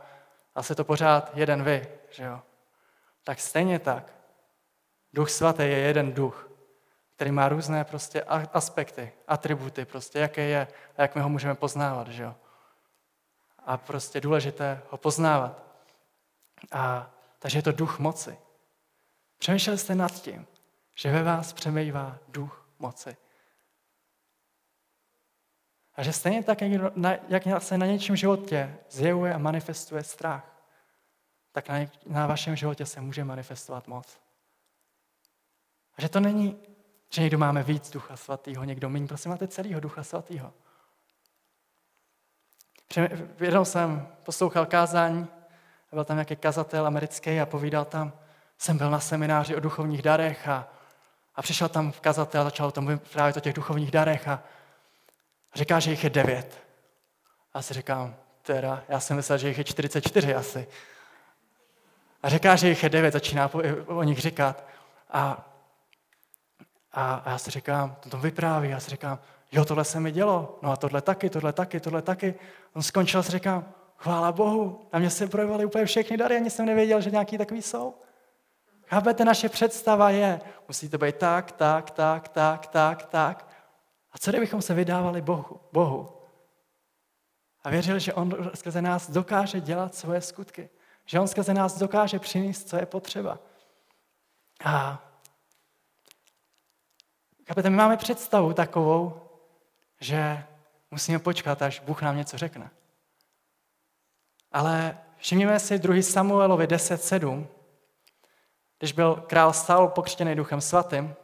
[0.55, 2.39] a se to pořád jeden vy, že jo?
[3.23, 4.13] Tak stejně tak.
[5.13, 6.49] Duch svatý je jeden duch,
[7.15, 10.67] který má různé prostě aspekty, atributy, prostě jaké je
[10.97, 12.35] a jak my ho můžeme poznávat, že jo?
[13.65, 15.63] A prostě důležité ho poznávat.
[16.71, 18.37] A, takže je to duch moci.
[19.37, 20.47] Přemýšleli jste nad tím,
[20.95, 23.17] že ve vás přemývá duch moci.
[25.95, 26.57] A že stejně tak,
[27.27, 30.63] jak se na něčím životě zjevuje a manifestuje strach,
[31.51, 34.19] tak na, na vašem životě se může manifestovat moc.
[35.97, 36.59] A že to není,
[37.09, 40.53] že někdo máme víc ducha svatého, někdo méně, prostě máte celého ducha svatého.
[43.39, 45.27] Jednou jsem poslouchal kázání,
[45.91, 48.13] byl tam nějaký kazatel americký a povídal tam,
[48.57, 50.67] jsem byl na semináři o duchovních darech a,
[51.35, 54.43] a přišel tam kazatel a začal tam právě o těch duchovních darech a
[55.55, 56.63] říká, že jich je devět.
[57.53, 60.67] A si říkám, teda, já jsem myslel, že jich je 44 asi.
[62.23, 64.63] A říká, že jich je devět, začíná po, o nich říkat.
[65.09, 65.49] A,
[66.93, 69.19] a, a já si říkám, to, to vypráví, já si říkám,
[69.51, 72.35] jo, tohle se mi dělo, no a tohle taky, tohle taky, tohle taky.
[72.73, 76.65] On skončil a říkám, chvála Bohu, na mě se projevovaly úplně všechny dary, ani jsem
[76.65, 77.95] nevěděl, že nějaký takový jsou.
[78.87, 83.47] Chápete, naše představa je, musí to být tak, tak, tak, tak, tak, tak.
[84.11, 85.59] A co kdybychom se vydávali Bohu?
[85.71, 86.09] Bohu?
[87.63, 90.69] A věřili, že On skrze nás dokáže dělat svoje skutky.
[91.05, 93.39] Že On skrze nás dokáže přinést, co je potřeba.
[94.63, 95.03] A
[97.47, 99.21] chápete, my máme představu takovou,
[100.01, 100.43] že
[100.91, 102.71] musíme počkat, až Bůh nám něco řekne.
[104.51, 106.01] Ale všimněme si 2.
[106.01, 107.47] Samuelovi 10.7.
[108.79, 111.15] když byl král Saul pokřtěný duchem svatým,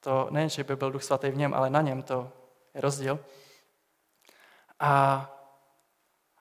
[0.00, 2.32] to nejen, že by byl duch svatý v něm, ale na něm, to
[2.74, 3.24] je rozdíl.
[4.80, 4.90] A,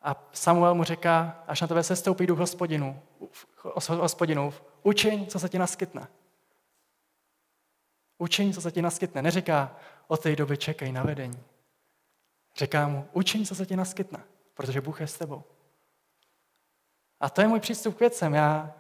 [0.02, 3.02] a Samuel mu říká, až na tebe se stoupí duch hospodinu,
[3.90, 6.08] hospodinův, učiň, co se ti naskytne.
[8.18, 9.22] Učiň, co se ti naskytne.
[9.22, 9.76] Neříká,
[10.08, 11.44] od té doby čekej na vedení.
[12.58, 14.24] Říká mu, učiň, co se ti naskytne,
[14.54, 15.44] protože Bůh je s tebou.
[17.20, 18.34] A to je můj přístup k věcem.
[18.34, 18.74] Já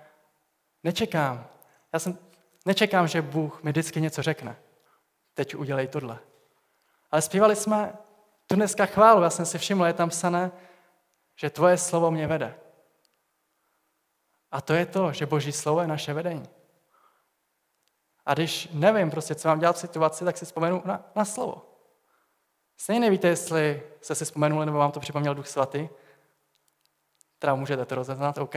[0.83, 1.47] nečekám.
[1.93, 2.17] Já jsem,
[2.65, 4.57] nečekám, že Bůh mi vždycky něco řekne.
[5.33, 6.19] Teď udělej tohle.
[7.11, 7.93] Ale zpívali jsme
[8.47, 9.23] tu dneska chválu.
[9.23, 10.51] Já jsem si všiml, je tam psané,
[11.35, 12.55] že tvoje slovo mě vede.
[14.51, 16.43] A to je to, že Boží slovo je naše vedení.
[18.25, 21.61] A když nevím prostě, co mám dělat v situaci, tak si vzpomenu na, na slovo.
[22.77, 25.89] Stejně nevíte, jestli jste si vzpomenuli, nebo vám to připomněl Duch Svatý.
[27.39, 28.55] Teda můžete to rozeznat, OK.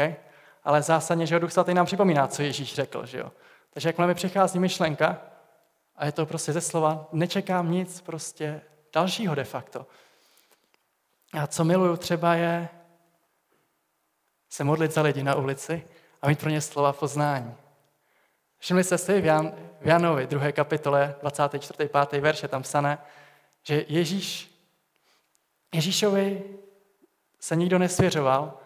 [0.65, 3.07] Ale zásadně, že Duch Svatý nám připomíná, co Ježíš řekl.
[3.07, 3.33] Že jo?
[3.71, 5.21] Takže jakmile mi přichází myšlenka,
[5.97, 8.61] a je to prostě ze slova, nečekám nic prostě
[8.95, 9.87] dalšího de facto.
[11.33, 12.69] A co miluju třeba je
[14.51, 15.85] se modlit za lidi na ulici
[16.23, 17.55] a mít pro ně slova poznání.
[18.59, 20.53] Všimli jste si v, Jan, v Janovi 2.
[20.53, 21.89] kapitole 24.
[21.89, 22.21] 5.
[22.21, 22.99] verše tam psané,
[23.63, 24.55] že Ježíš,
[25.75, 26.45] Ježíšovi
[27.41, 28.59] se nikdo nesvěřoval,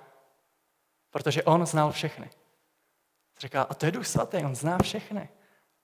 [1.10, 2.30] protože on znal všechny.
[3.38, 5.28] Říká, a to je Duch Svatý, on zná všechny.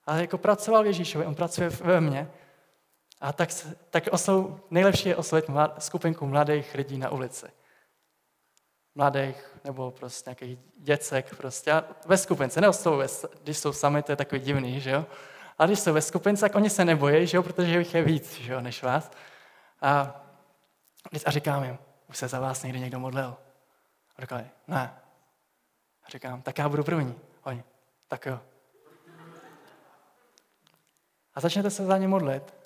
[0.05, 2.31] Ale jako pracoval Ježíšovi, on pracuje ve mně.
[3.21, 3.49] A tak,
[3.89, 5.45] tak oslou, nejlepší je oslovit
[5.79, 7.45] skupinku mladých lidí na ulici.
[8.95, 11.71] Mladých nebo prostě nějakých děcek prostě.
[11.71, 13.07] A ve skupince, neoslovuji,
[13.43, 15.05] když jsou sami, to je takový divný, že jo.
[15.57, 18.33] A když jsou ve skupince, tak oni se nebojí, že jo, protože jich je víc,
[18.39, 19.11] že jo, než vás.
[19.81, 20.21] A,
[21.25, 21.77] a říkám jim,
[22.09, 23.35] už se za vás někdy někdo modlil.
[24.17, 24.93] A říkali, ne.
[26.03, 27.15] A říkám, tak já budu první.
[27.43, 27.63] Oni,
[28.07, 28.39] tak jo.
[31.35, 32.58] A začnete se za ně modlit.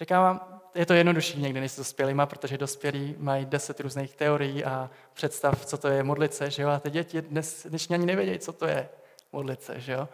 [0.00, 4.64] Říkám vám, je to jednodušší někdy než s dospělýma, protože dospělí mají deset různých teorií
[4.64, 6.68] a představ, co to je modlit se, že jo?
[6.68, 8.88] A ty děti dnes, dnešní ani nevědějí, co to je
[9.32, 10.08] modlit se, že jo?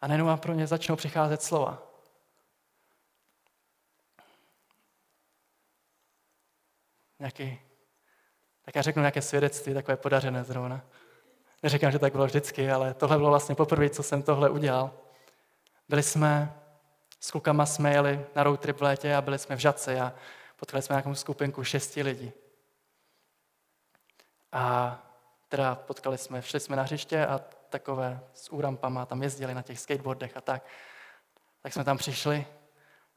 [0.00, 1.82] A nejenom vám pro ně začnou přicházet slova.
[7.18, 7.60] Nějaký,
[8.64, 10.84] tak já řeknu nějaké svědectví, takové podařené zrovna.
[11.62, 14.90] Neříkám, že tak bylo vždycky, ale tohle bylo vlastně poprvé, co jsem tohle udělal.
[15.88, 16.60] Byli jsme,
[17.26, 20.12] s klukama jsme jeli na road trip v létě a byli jsme v Žadce a
[20.56, 22.32] potkali jsme nějakou skupinku šesti lidí.
[24.52, 24.98] A
[25.48, 29.80] teda potkali jsme, šli jsme na hřiště a takové s úrampama tam jezdili na těch
[29.80, 30.66] skateboardech a tak.
[31.62, 32.46] Tak jsme tam přišli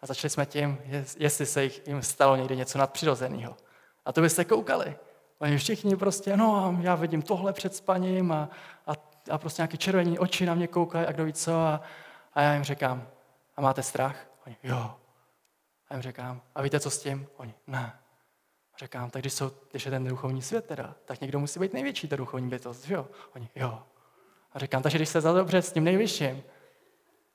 [0.02, 0.78] a začali jsme tím,
[1.18, 3.58] jestli se jim stalo někdy něco nadpřirozeného.
[4.06, 4.98] A to byste koukali.
[5.40, 8.50] Oni všichni prostě, no já vidím tohle před spaním a,
[8.88, 8.92] a,
[9.32, 11.60] a prostě nějaké červení oči na mě koukají a kdo ví co.
[11.60, 11.82] A,
[12.34, 13.08] a já jim říkám,
[13.60, 14.16] a máte strach?
[14.46, 14.96] Oni, jo.
[15.90, 17.28] A jim říkám, a víte, co s tím?
[17.38, 18.00] Oni, ne.
[18.74, 21.74] A říkám, tak když, jsou, když je ten duchovní svět teda, tak někdo musí být
[21.74, 23.08] největší ta duchovní bytost, jo?
[23.36, 23.84] Oni, jo.
[24.54, 26.44] A říkám, takže když jste za dobře s tím nejvyšším,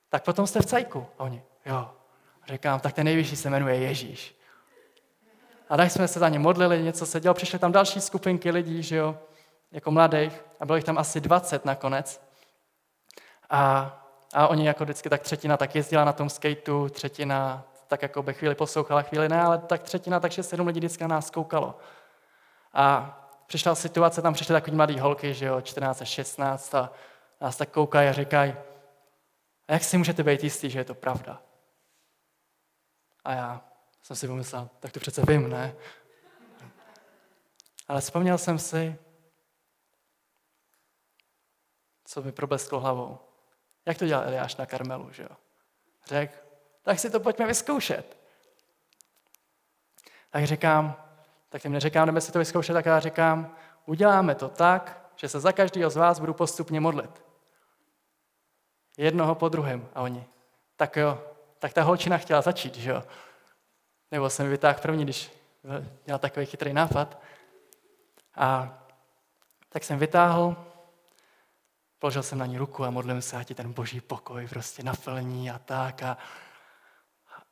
[0.09, 1.07] tak potom jste v cajku.
[1.17, 1.91] A oni, jo.
[2.41, 4.39] A říkám, tak ten nejvyšší se jmenuje Ježíš.
[5.69, 8.83] A tak jsme se za ně modlili, něco se dělo, přišly tam další skupinky lidí,
[8.83, 9.19] že jo,
[9.71, 12.21] jako mladých, a bylo jich tam asi 20 nakonec.
[13.49, 14.04] A
[14.35, 18.33] a oni jako vždycky tak třetina tak jezdila na tom skateu, třetina tak jako by
[18.33, 21.79] chvíli poslouchala, chvíli ne, ale tak třetina, takže sedm lidí vždycky na nás koukalo.
[22.73, 23.17] A
[23.47, 26.91] přišla situace, tam přišly takový mladý holky, že jo, 14 a 16 a
[27.41, 28.55] nás tak koukají a říkají,
[29.67, 31.41] a jak si můžete být jistý, že je to pravda?
[33.23, 33.61] A já
[34.01, 35.75] jsem si pomyslel, tak to přece vím, ne?
[37.87, 38.95] Ale vzpomněl jsem si,
[42.05, 43.24] co mi problesklo hlavou.
[43.85, 45.29] Jak to dělal Eliáš na Karmelu, že jo?
[46.05, 46.33] Řekl,
[46.81, 48.17] tak si to pojďme vyzkoušet.
[50.29, 50.95] Tak říkám,
[51.49, 55.39] tak jim neříkám, jdeme si to vyzkoušet, tak já říkám, uděláme to tak, že se
[55.39, 57.25] za každého z vás budu postupně modlit.
[58.97, 59.89] Jednoho po druhém.
[59.95, 60.25] A oni,
[60.75, 61.23] tak jo,
[61.59, 63.03] tak ta holčina chtěla začít, že jo?
[64.11, 65.31] Nebo jsem vytáhl první, když
[66.05, 67.21] měl takový chytrý nápad.
[68.35, 68.79] A
[69.69, 70.55] tak jsem vytáhl
[71.99, 75.59] Položil jsem na ní ruku a modlím se, ať ten boží pokoj prostě naplní a
[75.59, 76.03] tak.
[76.03, 76.17] A,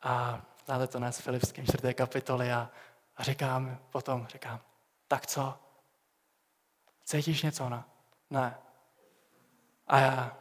[0.01, 2.69] a znáte to nás v Filipském čtvrté kapitoli a,
[3.17, 4.59] a říkám potom, říkám,
[5.07, 5.53] tak co?
[7.03, 7.85] Cítíš něco, na?
[8.29, 8.57] Ne.
[9.87, 10.37] A já,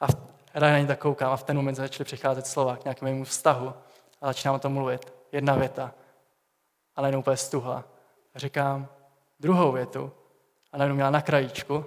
[0.00, 0.06] a
[0.54, 3.74] já na ní tak koukám a v ten moment začaly přicházet slova k nějakému vztahu
[4.20, 5.12] a začínám o tom mluvit.
[5.32, 5.94] Jedna věta,
[6.96, 7.84] ale jenom úplně stuhla.
[8.34, 8.88] Říkám
[9.40, 10.12] druhou větu
[10.72, 11.86] a najednou měla na krajíčku,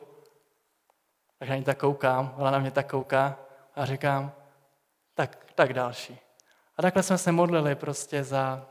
[1.40, 3.38] tak na ní tak koukám, ona na mě tak kouká
[3.76, 4.32] a říkám,
[5.14, 6.20] tak, tak další.
[6.78, 8.68] A takhle jsme se modlili prostě za,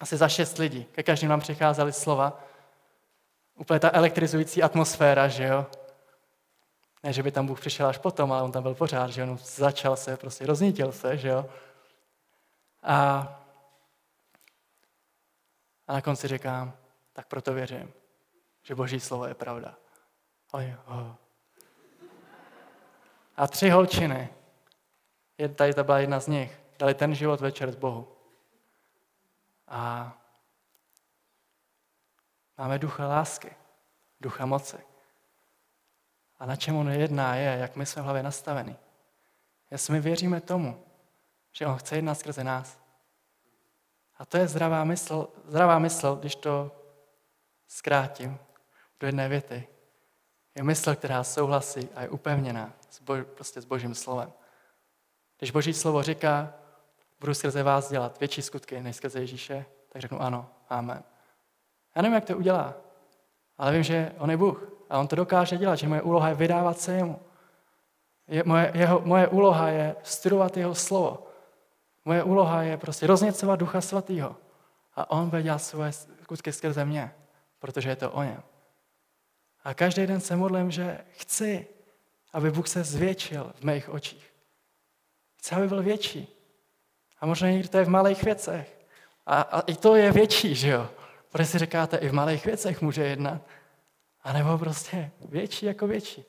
[0.00, 0.84] asi za šest lidí.
[0.84, 2.42] Ke každým nám přicházely slova.
[3.54, 5.66] Úplně ta elektrizující atmosféra, že jo.
[7.02, 9.38] Ne, že by tam Bůh přišel až potom, ale on tam byl pořád, že on
[9.38, 11.46] začal se, prostě roznítil se, že jo.
[12.82, 13.28] A,
[15.86, 16.72] a na konci říkám,
[17.12, 17.92] tak proto věřím,
[18.62, 19.74] že Boží slovo je pravda.
[20.52, 21.27] Oj, oh.
[23.38, 24.28] A tři holčiny,
[25.54, 28.16] tady to byla jedna z nich, dali ten život večer z Bohu.
[29.68, 30.12] A
[32.58, 33.56] máme ducha lásky,
[34.20, 34.76] ducha moci.
[36.38, 38.76] A na čem on jedná je, jak my jsme v hlavě nastavení.
[39.70, 40.84] Jestli my věříme tomu,
[41.52, 42.78] že on chce jednat skrze nás.
[44.16, 46.70] A to je zdravá mysl, zdravá mysl, když to
[47.66, 48.38] zkrátím
[49.00, 49.68] do jedné věty.
[50.58, 54.32] Je mysl, která souhlasí a je upevněná s, bož, prostě s Božím slovem.
[55.38, 56.52] Když Boží slovo říká,
[57.20, 61.02] budu skrze vás dělat větší skutky než skrze Ježíše, tak řeknu ano, amen.
[61.96, 62.74] Já nevím, jak to udělá,
[63.58, 66.34] ale vím, že on je Bůh a on to dokáže dělat, že moje úloha je
[66.34, 67.20] vydávat se jemu.
[68.28, 71.26] Je, moje, jeho, moje úloha je studovat jeho slovo.
[72.04, 74.36] Moje úloha je prostě rozněcovat ducha svatého.
[74.96, 77.14] A on bude dělat svoje skutky skrze mě,
[77.58, 78.42] protože je to o něm.
[79.64, 81.66] A každý den se modlím, že chci,
[82.32, 84.32] aby Bůh se zvětšil v mých očích.
[85.36, 86.28] Chci, aby byl větší.
[87.20, 88.78] A možná někdy to je v malých věcech.
[89.26, 90.90] A, a i to je větší, že jo?
[91.30, 93.42] Protože si říkáte, i v malých věcech může jednat.
[94.22, 96.24] A nebo prostě větší jako větší.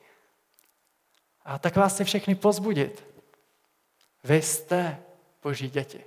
[1.46, 3.06] A tak vás chci všechny pozbudit.
[4.24, 5.00] Vy jste
[5.44, 6.06] boží děti.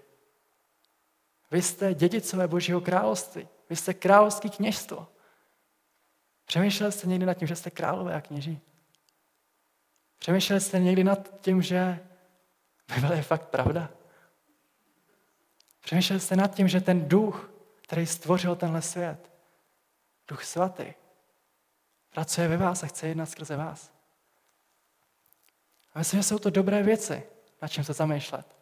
[1.51, 3.49] Vy jste dědicové božího království.
[3.71, 5.07] Vy jste královský kněžstvo.
[6.53, 8.61] Přemýšleli jste někdy nad tím, že jste králové a kněží?
[10.19, 12.01] Přemýšleli jste někdy nad tím, že
[12.95, 13.91] Bible je fakt pravda?
[15.81, 17.51] Přemýšleli jste nad tím, že ten duch,
[17.83, 19.33] který stvořil tenhle svět,
[20.29, 20.93] duch svatý,
[22.11, 23.93] pracuje ve vás a chce jednat skrze vás.
[25.95, 27.23] A myslím, že jsou to dobré věci,
[27.63, 28.57] na čem se zamýšlet.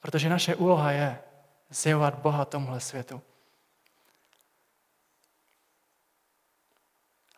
[0.00, 1.22] Protože naše úloha je
[1.70, 3.22] zjevovat Boha tomuhle světu.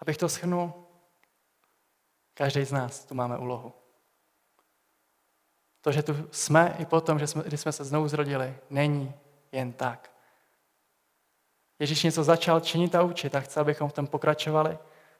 [0.00, 0.72] Abych to schrnul,
[2.34, 3.72] každý z nás tu máme úlohu.
[5.80, 9.14] To, že tu jsme i potom, že jsme, když jsme se znovu zrodili, není
[9.52, 10.12] jen tak.
[11.78, 14.78] Ježíš něco začal činit a učit a chce, abychom v tom pokračovali.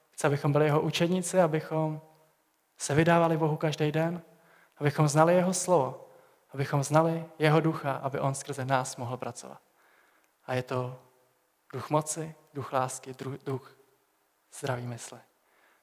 [0.09, 2.01] Chce, abychom byli jeho učeníci, abychom
[2.77, 4.21] se vydávali Bohu každý den,
[4.77, 6.07] abychom znali jeho slovo,
[6.49, 9.61] abychom znali jeho ducha, aby on skrze nás mohl pracovat.
[10.45, 10.99] A je to
[11.73, 13.15] duch moci, duch lásky,
[13.45, 13.75] duch
[14.59, 15.19] zdraví mysle.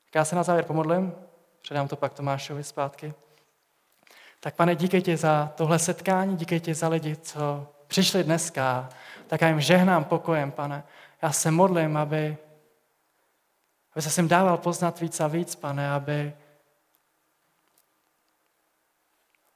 [0.05, 1.15] Tak já se na závěr pomodlím,
[1.63, 3.15] předám to pak Tomášovi zpátky.
[4.41, 8.89] Tak pane, díky ti za tohle setkání, díky ti za lidi, co přišli dneska,
[9.27, 10.85] tak já jim žehnám pokojem, pane.
[11.23, 12.37] Já se modlím, aby,
[13.93, 16.33] aby se sem dával poznat víc a víc, pane, aby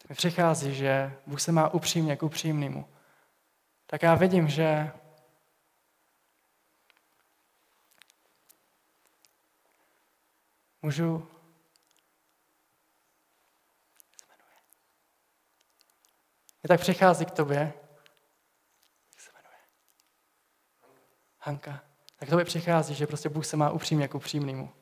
[0.09, 2.89] mi přichází, že Bůh se má upřímně k upřímnému.
[3.87, 4.93] Tak já vidím, že
[10.83, 11.29] můžu
[16.63, 17.59] Je tak přichází k tobě.
[19.11, 19.59] Jak se jmenuje?
[21.39, 21.85] Hanka.
[22.17, 24.75] Tak k tobě přichází, že prostě Bůh se má upřímně k upřímnému.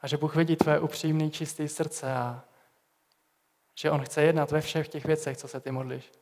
[0.00, 2.44] A že Bůh vidí tvé upřímné, čisté srdce a
[3.74, 6.12] že On chce jednat ve všech těch věcech, co se ty modlíš.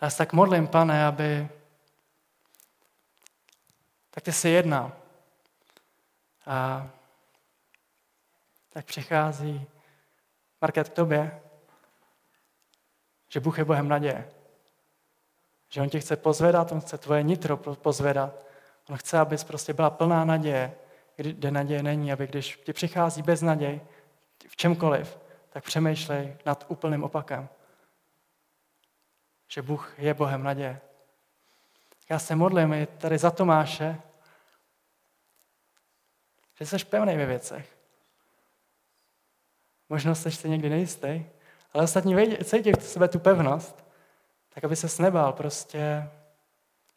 [0.00, 1.48] Já se tak modlím, pane, aby
[4.10, 5.03] tak ty si jednal.
[6.46, 6.90] A
[8.68, 9.66] tak přichází
[10.60, 11.40] Market k tobě
[13.34, 14.28] že Bůh je Bohem naděje.
[15.68, 18.44] Že On tě chce pozvedat, On chce tvoje nitro pozvedat.
[18.90, 20.74] On chce, abys prostě byla plná naděje,
[21.16, 23.80] kde naděje není, aby když ti přichází bez naděj,
[24.48, 25.18] v čemkoliv,
[25.50, 27.48] tak přemýšlej nad úplným opakem.
[29.48, 30.80] Že Bůh je Bohem naděje.
[32.08, 34.00] Já se modlím i tady za Tomáše,
[36.54, 37.76] že jsi pevný ve věcech.
[39.88, 41.26] Možná jsi si někdy nejistý,
[41.72, 43.84] ale ostatní cítí v sebe tu pevnost,
[44.48, 46.10] tak aby se nebál prostě,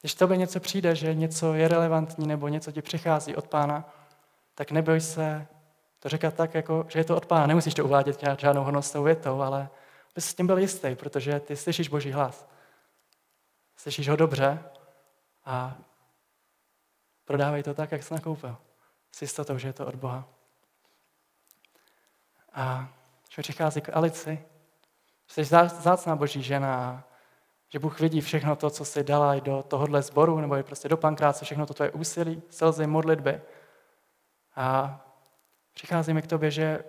[0.01, 3.93] když tobě něco přijde, že něco je relevantní nebo něco ti přichází od pána,
[4.55, 5.47] tak neboj se
[5.99, 7.47] to říkat tak, jako, že je to od pána.
[7.47, 9.69] Nemusíš to uvádět žádnou hodnostnou větou, ale
[10.13, 12.47] aby s tím byl jistý, protože ty slyšíš Boží hlas.
[13.75, 14.63] Slyšíš ho dobře
[15.45, 15.77] a
[17.25, 18.57] Prodávej to tak, jak jsi nakoupil.
[19.17, 20.27] S jistotou, že je to od Boha.
[22.53, 22.89] A
[23.29, 24.45] že přichází k Alici,
[25.27, 27.03] jsi zácná boží žena
[27.69, 30.89] že Bůh vidí všechno to, co jsi dala i do tohohle sboru, nebo i prostě
[30.89, 33.41] do pankráce, všechno to tvoje úsilí, slzy, modlitby.
[34.55, 34.99] A
[35.73, 36.83] přichází mi k tobě, že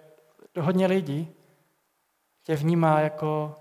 [0.60, 1.34] hodně lidí
[2.42, 3.54] tě vnímá jako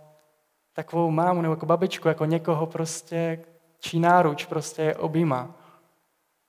[0.74, 3.46] takovou mámu nebo jako babičku, jako někoho prostě,
[3.80, 5.56] čí náruč prostě je objímá.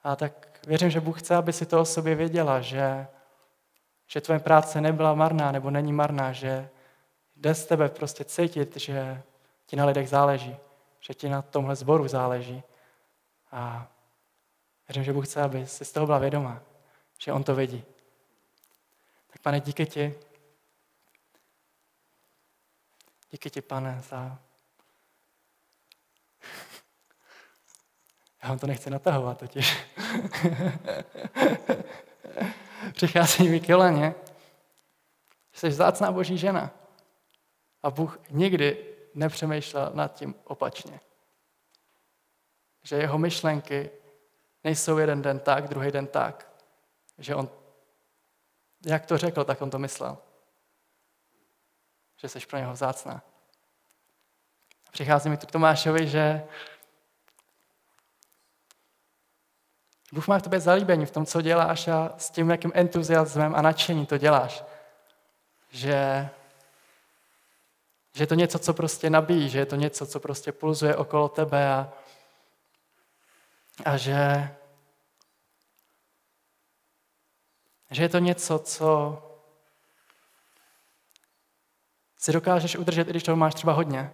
[0.02, 3.06] A tak věřím, že Bůh chce, aby si to o sobě věděla, že,
[4.06, 6.68] že tvoje práce nebyla marná nebo není marná, že
[7.36, 9.22] jde z tebe prostě cítit, že
[9.66, 10.56] ti na lidech záleží,
[11.00, 12.62] že ti na tomhle zboru záleží.
[13.52, 13.88] A
[14.88, 16.62] věřím, že Bůh chce, aby si z toho byla vědomá,
[17.18, 17.84] že On to vidí.
[19.32, 20.14] Tak pane, díky ti,
[23.30, 24.38] díky ti, pane, za...
[28.48, 29.78] Já vám to nechci natahovat totiž.
[32.92, 34.14] Přichází mi kileně,
[35.52, 36.70] že jsi zácná boží žena.
[37.82, 41.00] A Bůh nikdy nepřemýšlel nad tím opačně.
[42.82, 43.90] Že jeho myšlenky
[44.64, 46.50] nejsou jeden den tak, druhý den tak.
[47.18, 47.50] Že on,
[48.86, 50.18] jak to řekl, tak on to myslel.
[52.16, 53.22] Že jsi pro něho vzácná.
[54.90, 56.48] Přichází mi tu k Tomášovi, že
[60.12, 63.62] Bůh má v tobě zalíbení v tom, co děláš a s tím, jakým entuziasmem a
[63.62, 64.64] nadšení to děláš.
[65.70, 66.28] Že
[68.18, 71.28] že je to něco, co prostě nabíjí, že je to něco, co prostě pulzuje okolo
[71.28, 71.92] tebe a,
[73.84, 74.50] a že,
[77.90, 79.22] že je to něco, co
[82.16, 84.12] si dokážeš udržet, i když toho máš třeba hodně.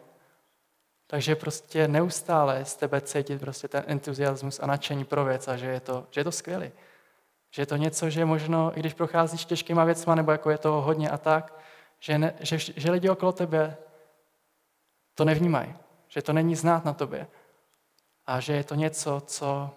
[1.07, 5.67] Takže prostě neustále z tebe cítit prostě ten entuziasmus a nadšení pro věc a že
[5.67, 6.73] je to, že je to skvělé.
[7.51, 10.83] Že je to něco, že možno, i když procházíš těžkýma věcma, nebo jako je toho
[10.83, 11.55] hodně a tak,
[12.01, 13.77] že, ne, že, že lidi okolo tebe
[15.15, 15.75] to nevnímají,
[16.09, 17.27] že to není znát na tobě
[18.27, 19.71] a že je to něco, co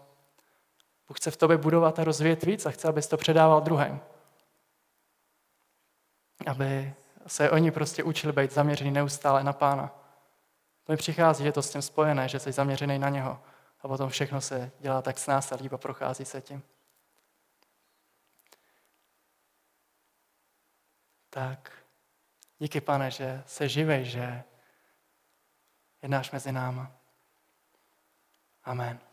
[1.08, 4.00] Bůh chce v tobě budovat a rozvíjet víc a chce, abys to předával druhým.
[6.48, 6.94] Aby
[7.28, 10.07] se oni prostě učili být zaměřený neustále na Pána.
[10.88, 13.44] To mi přichází, že je to s tím spojené, že jsi zaměřený na něho
[13.82, 16.64] a potom všechno se dělá tak s nás a líba prochází se tím.
[21.30, 21.72] Tak
[22.60, 24.44] díky, pane, že se živej, že
[26.02, 26.92] jednáš mezi náma.
[28.64, 29.07] Amen.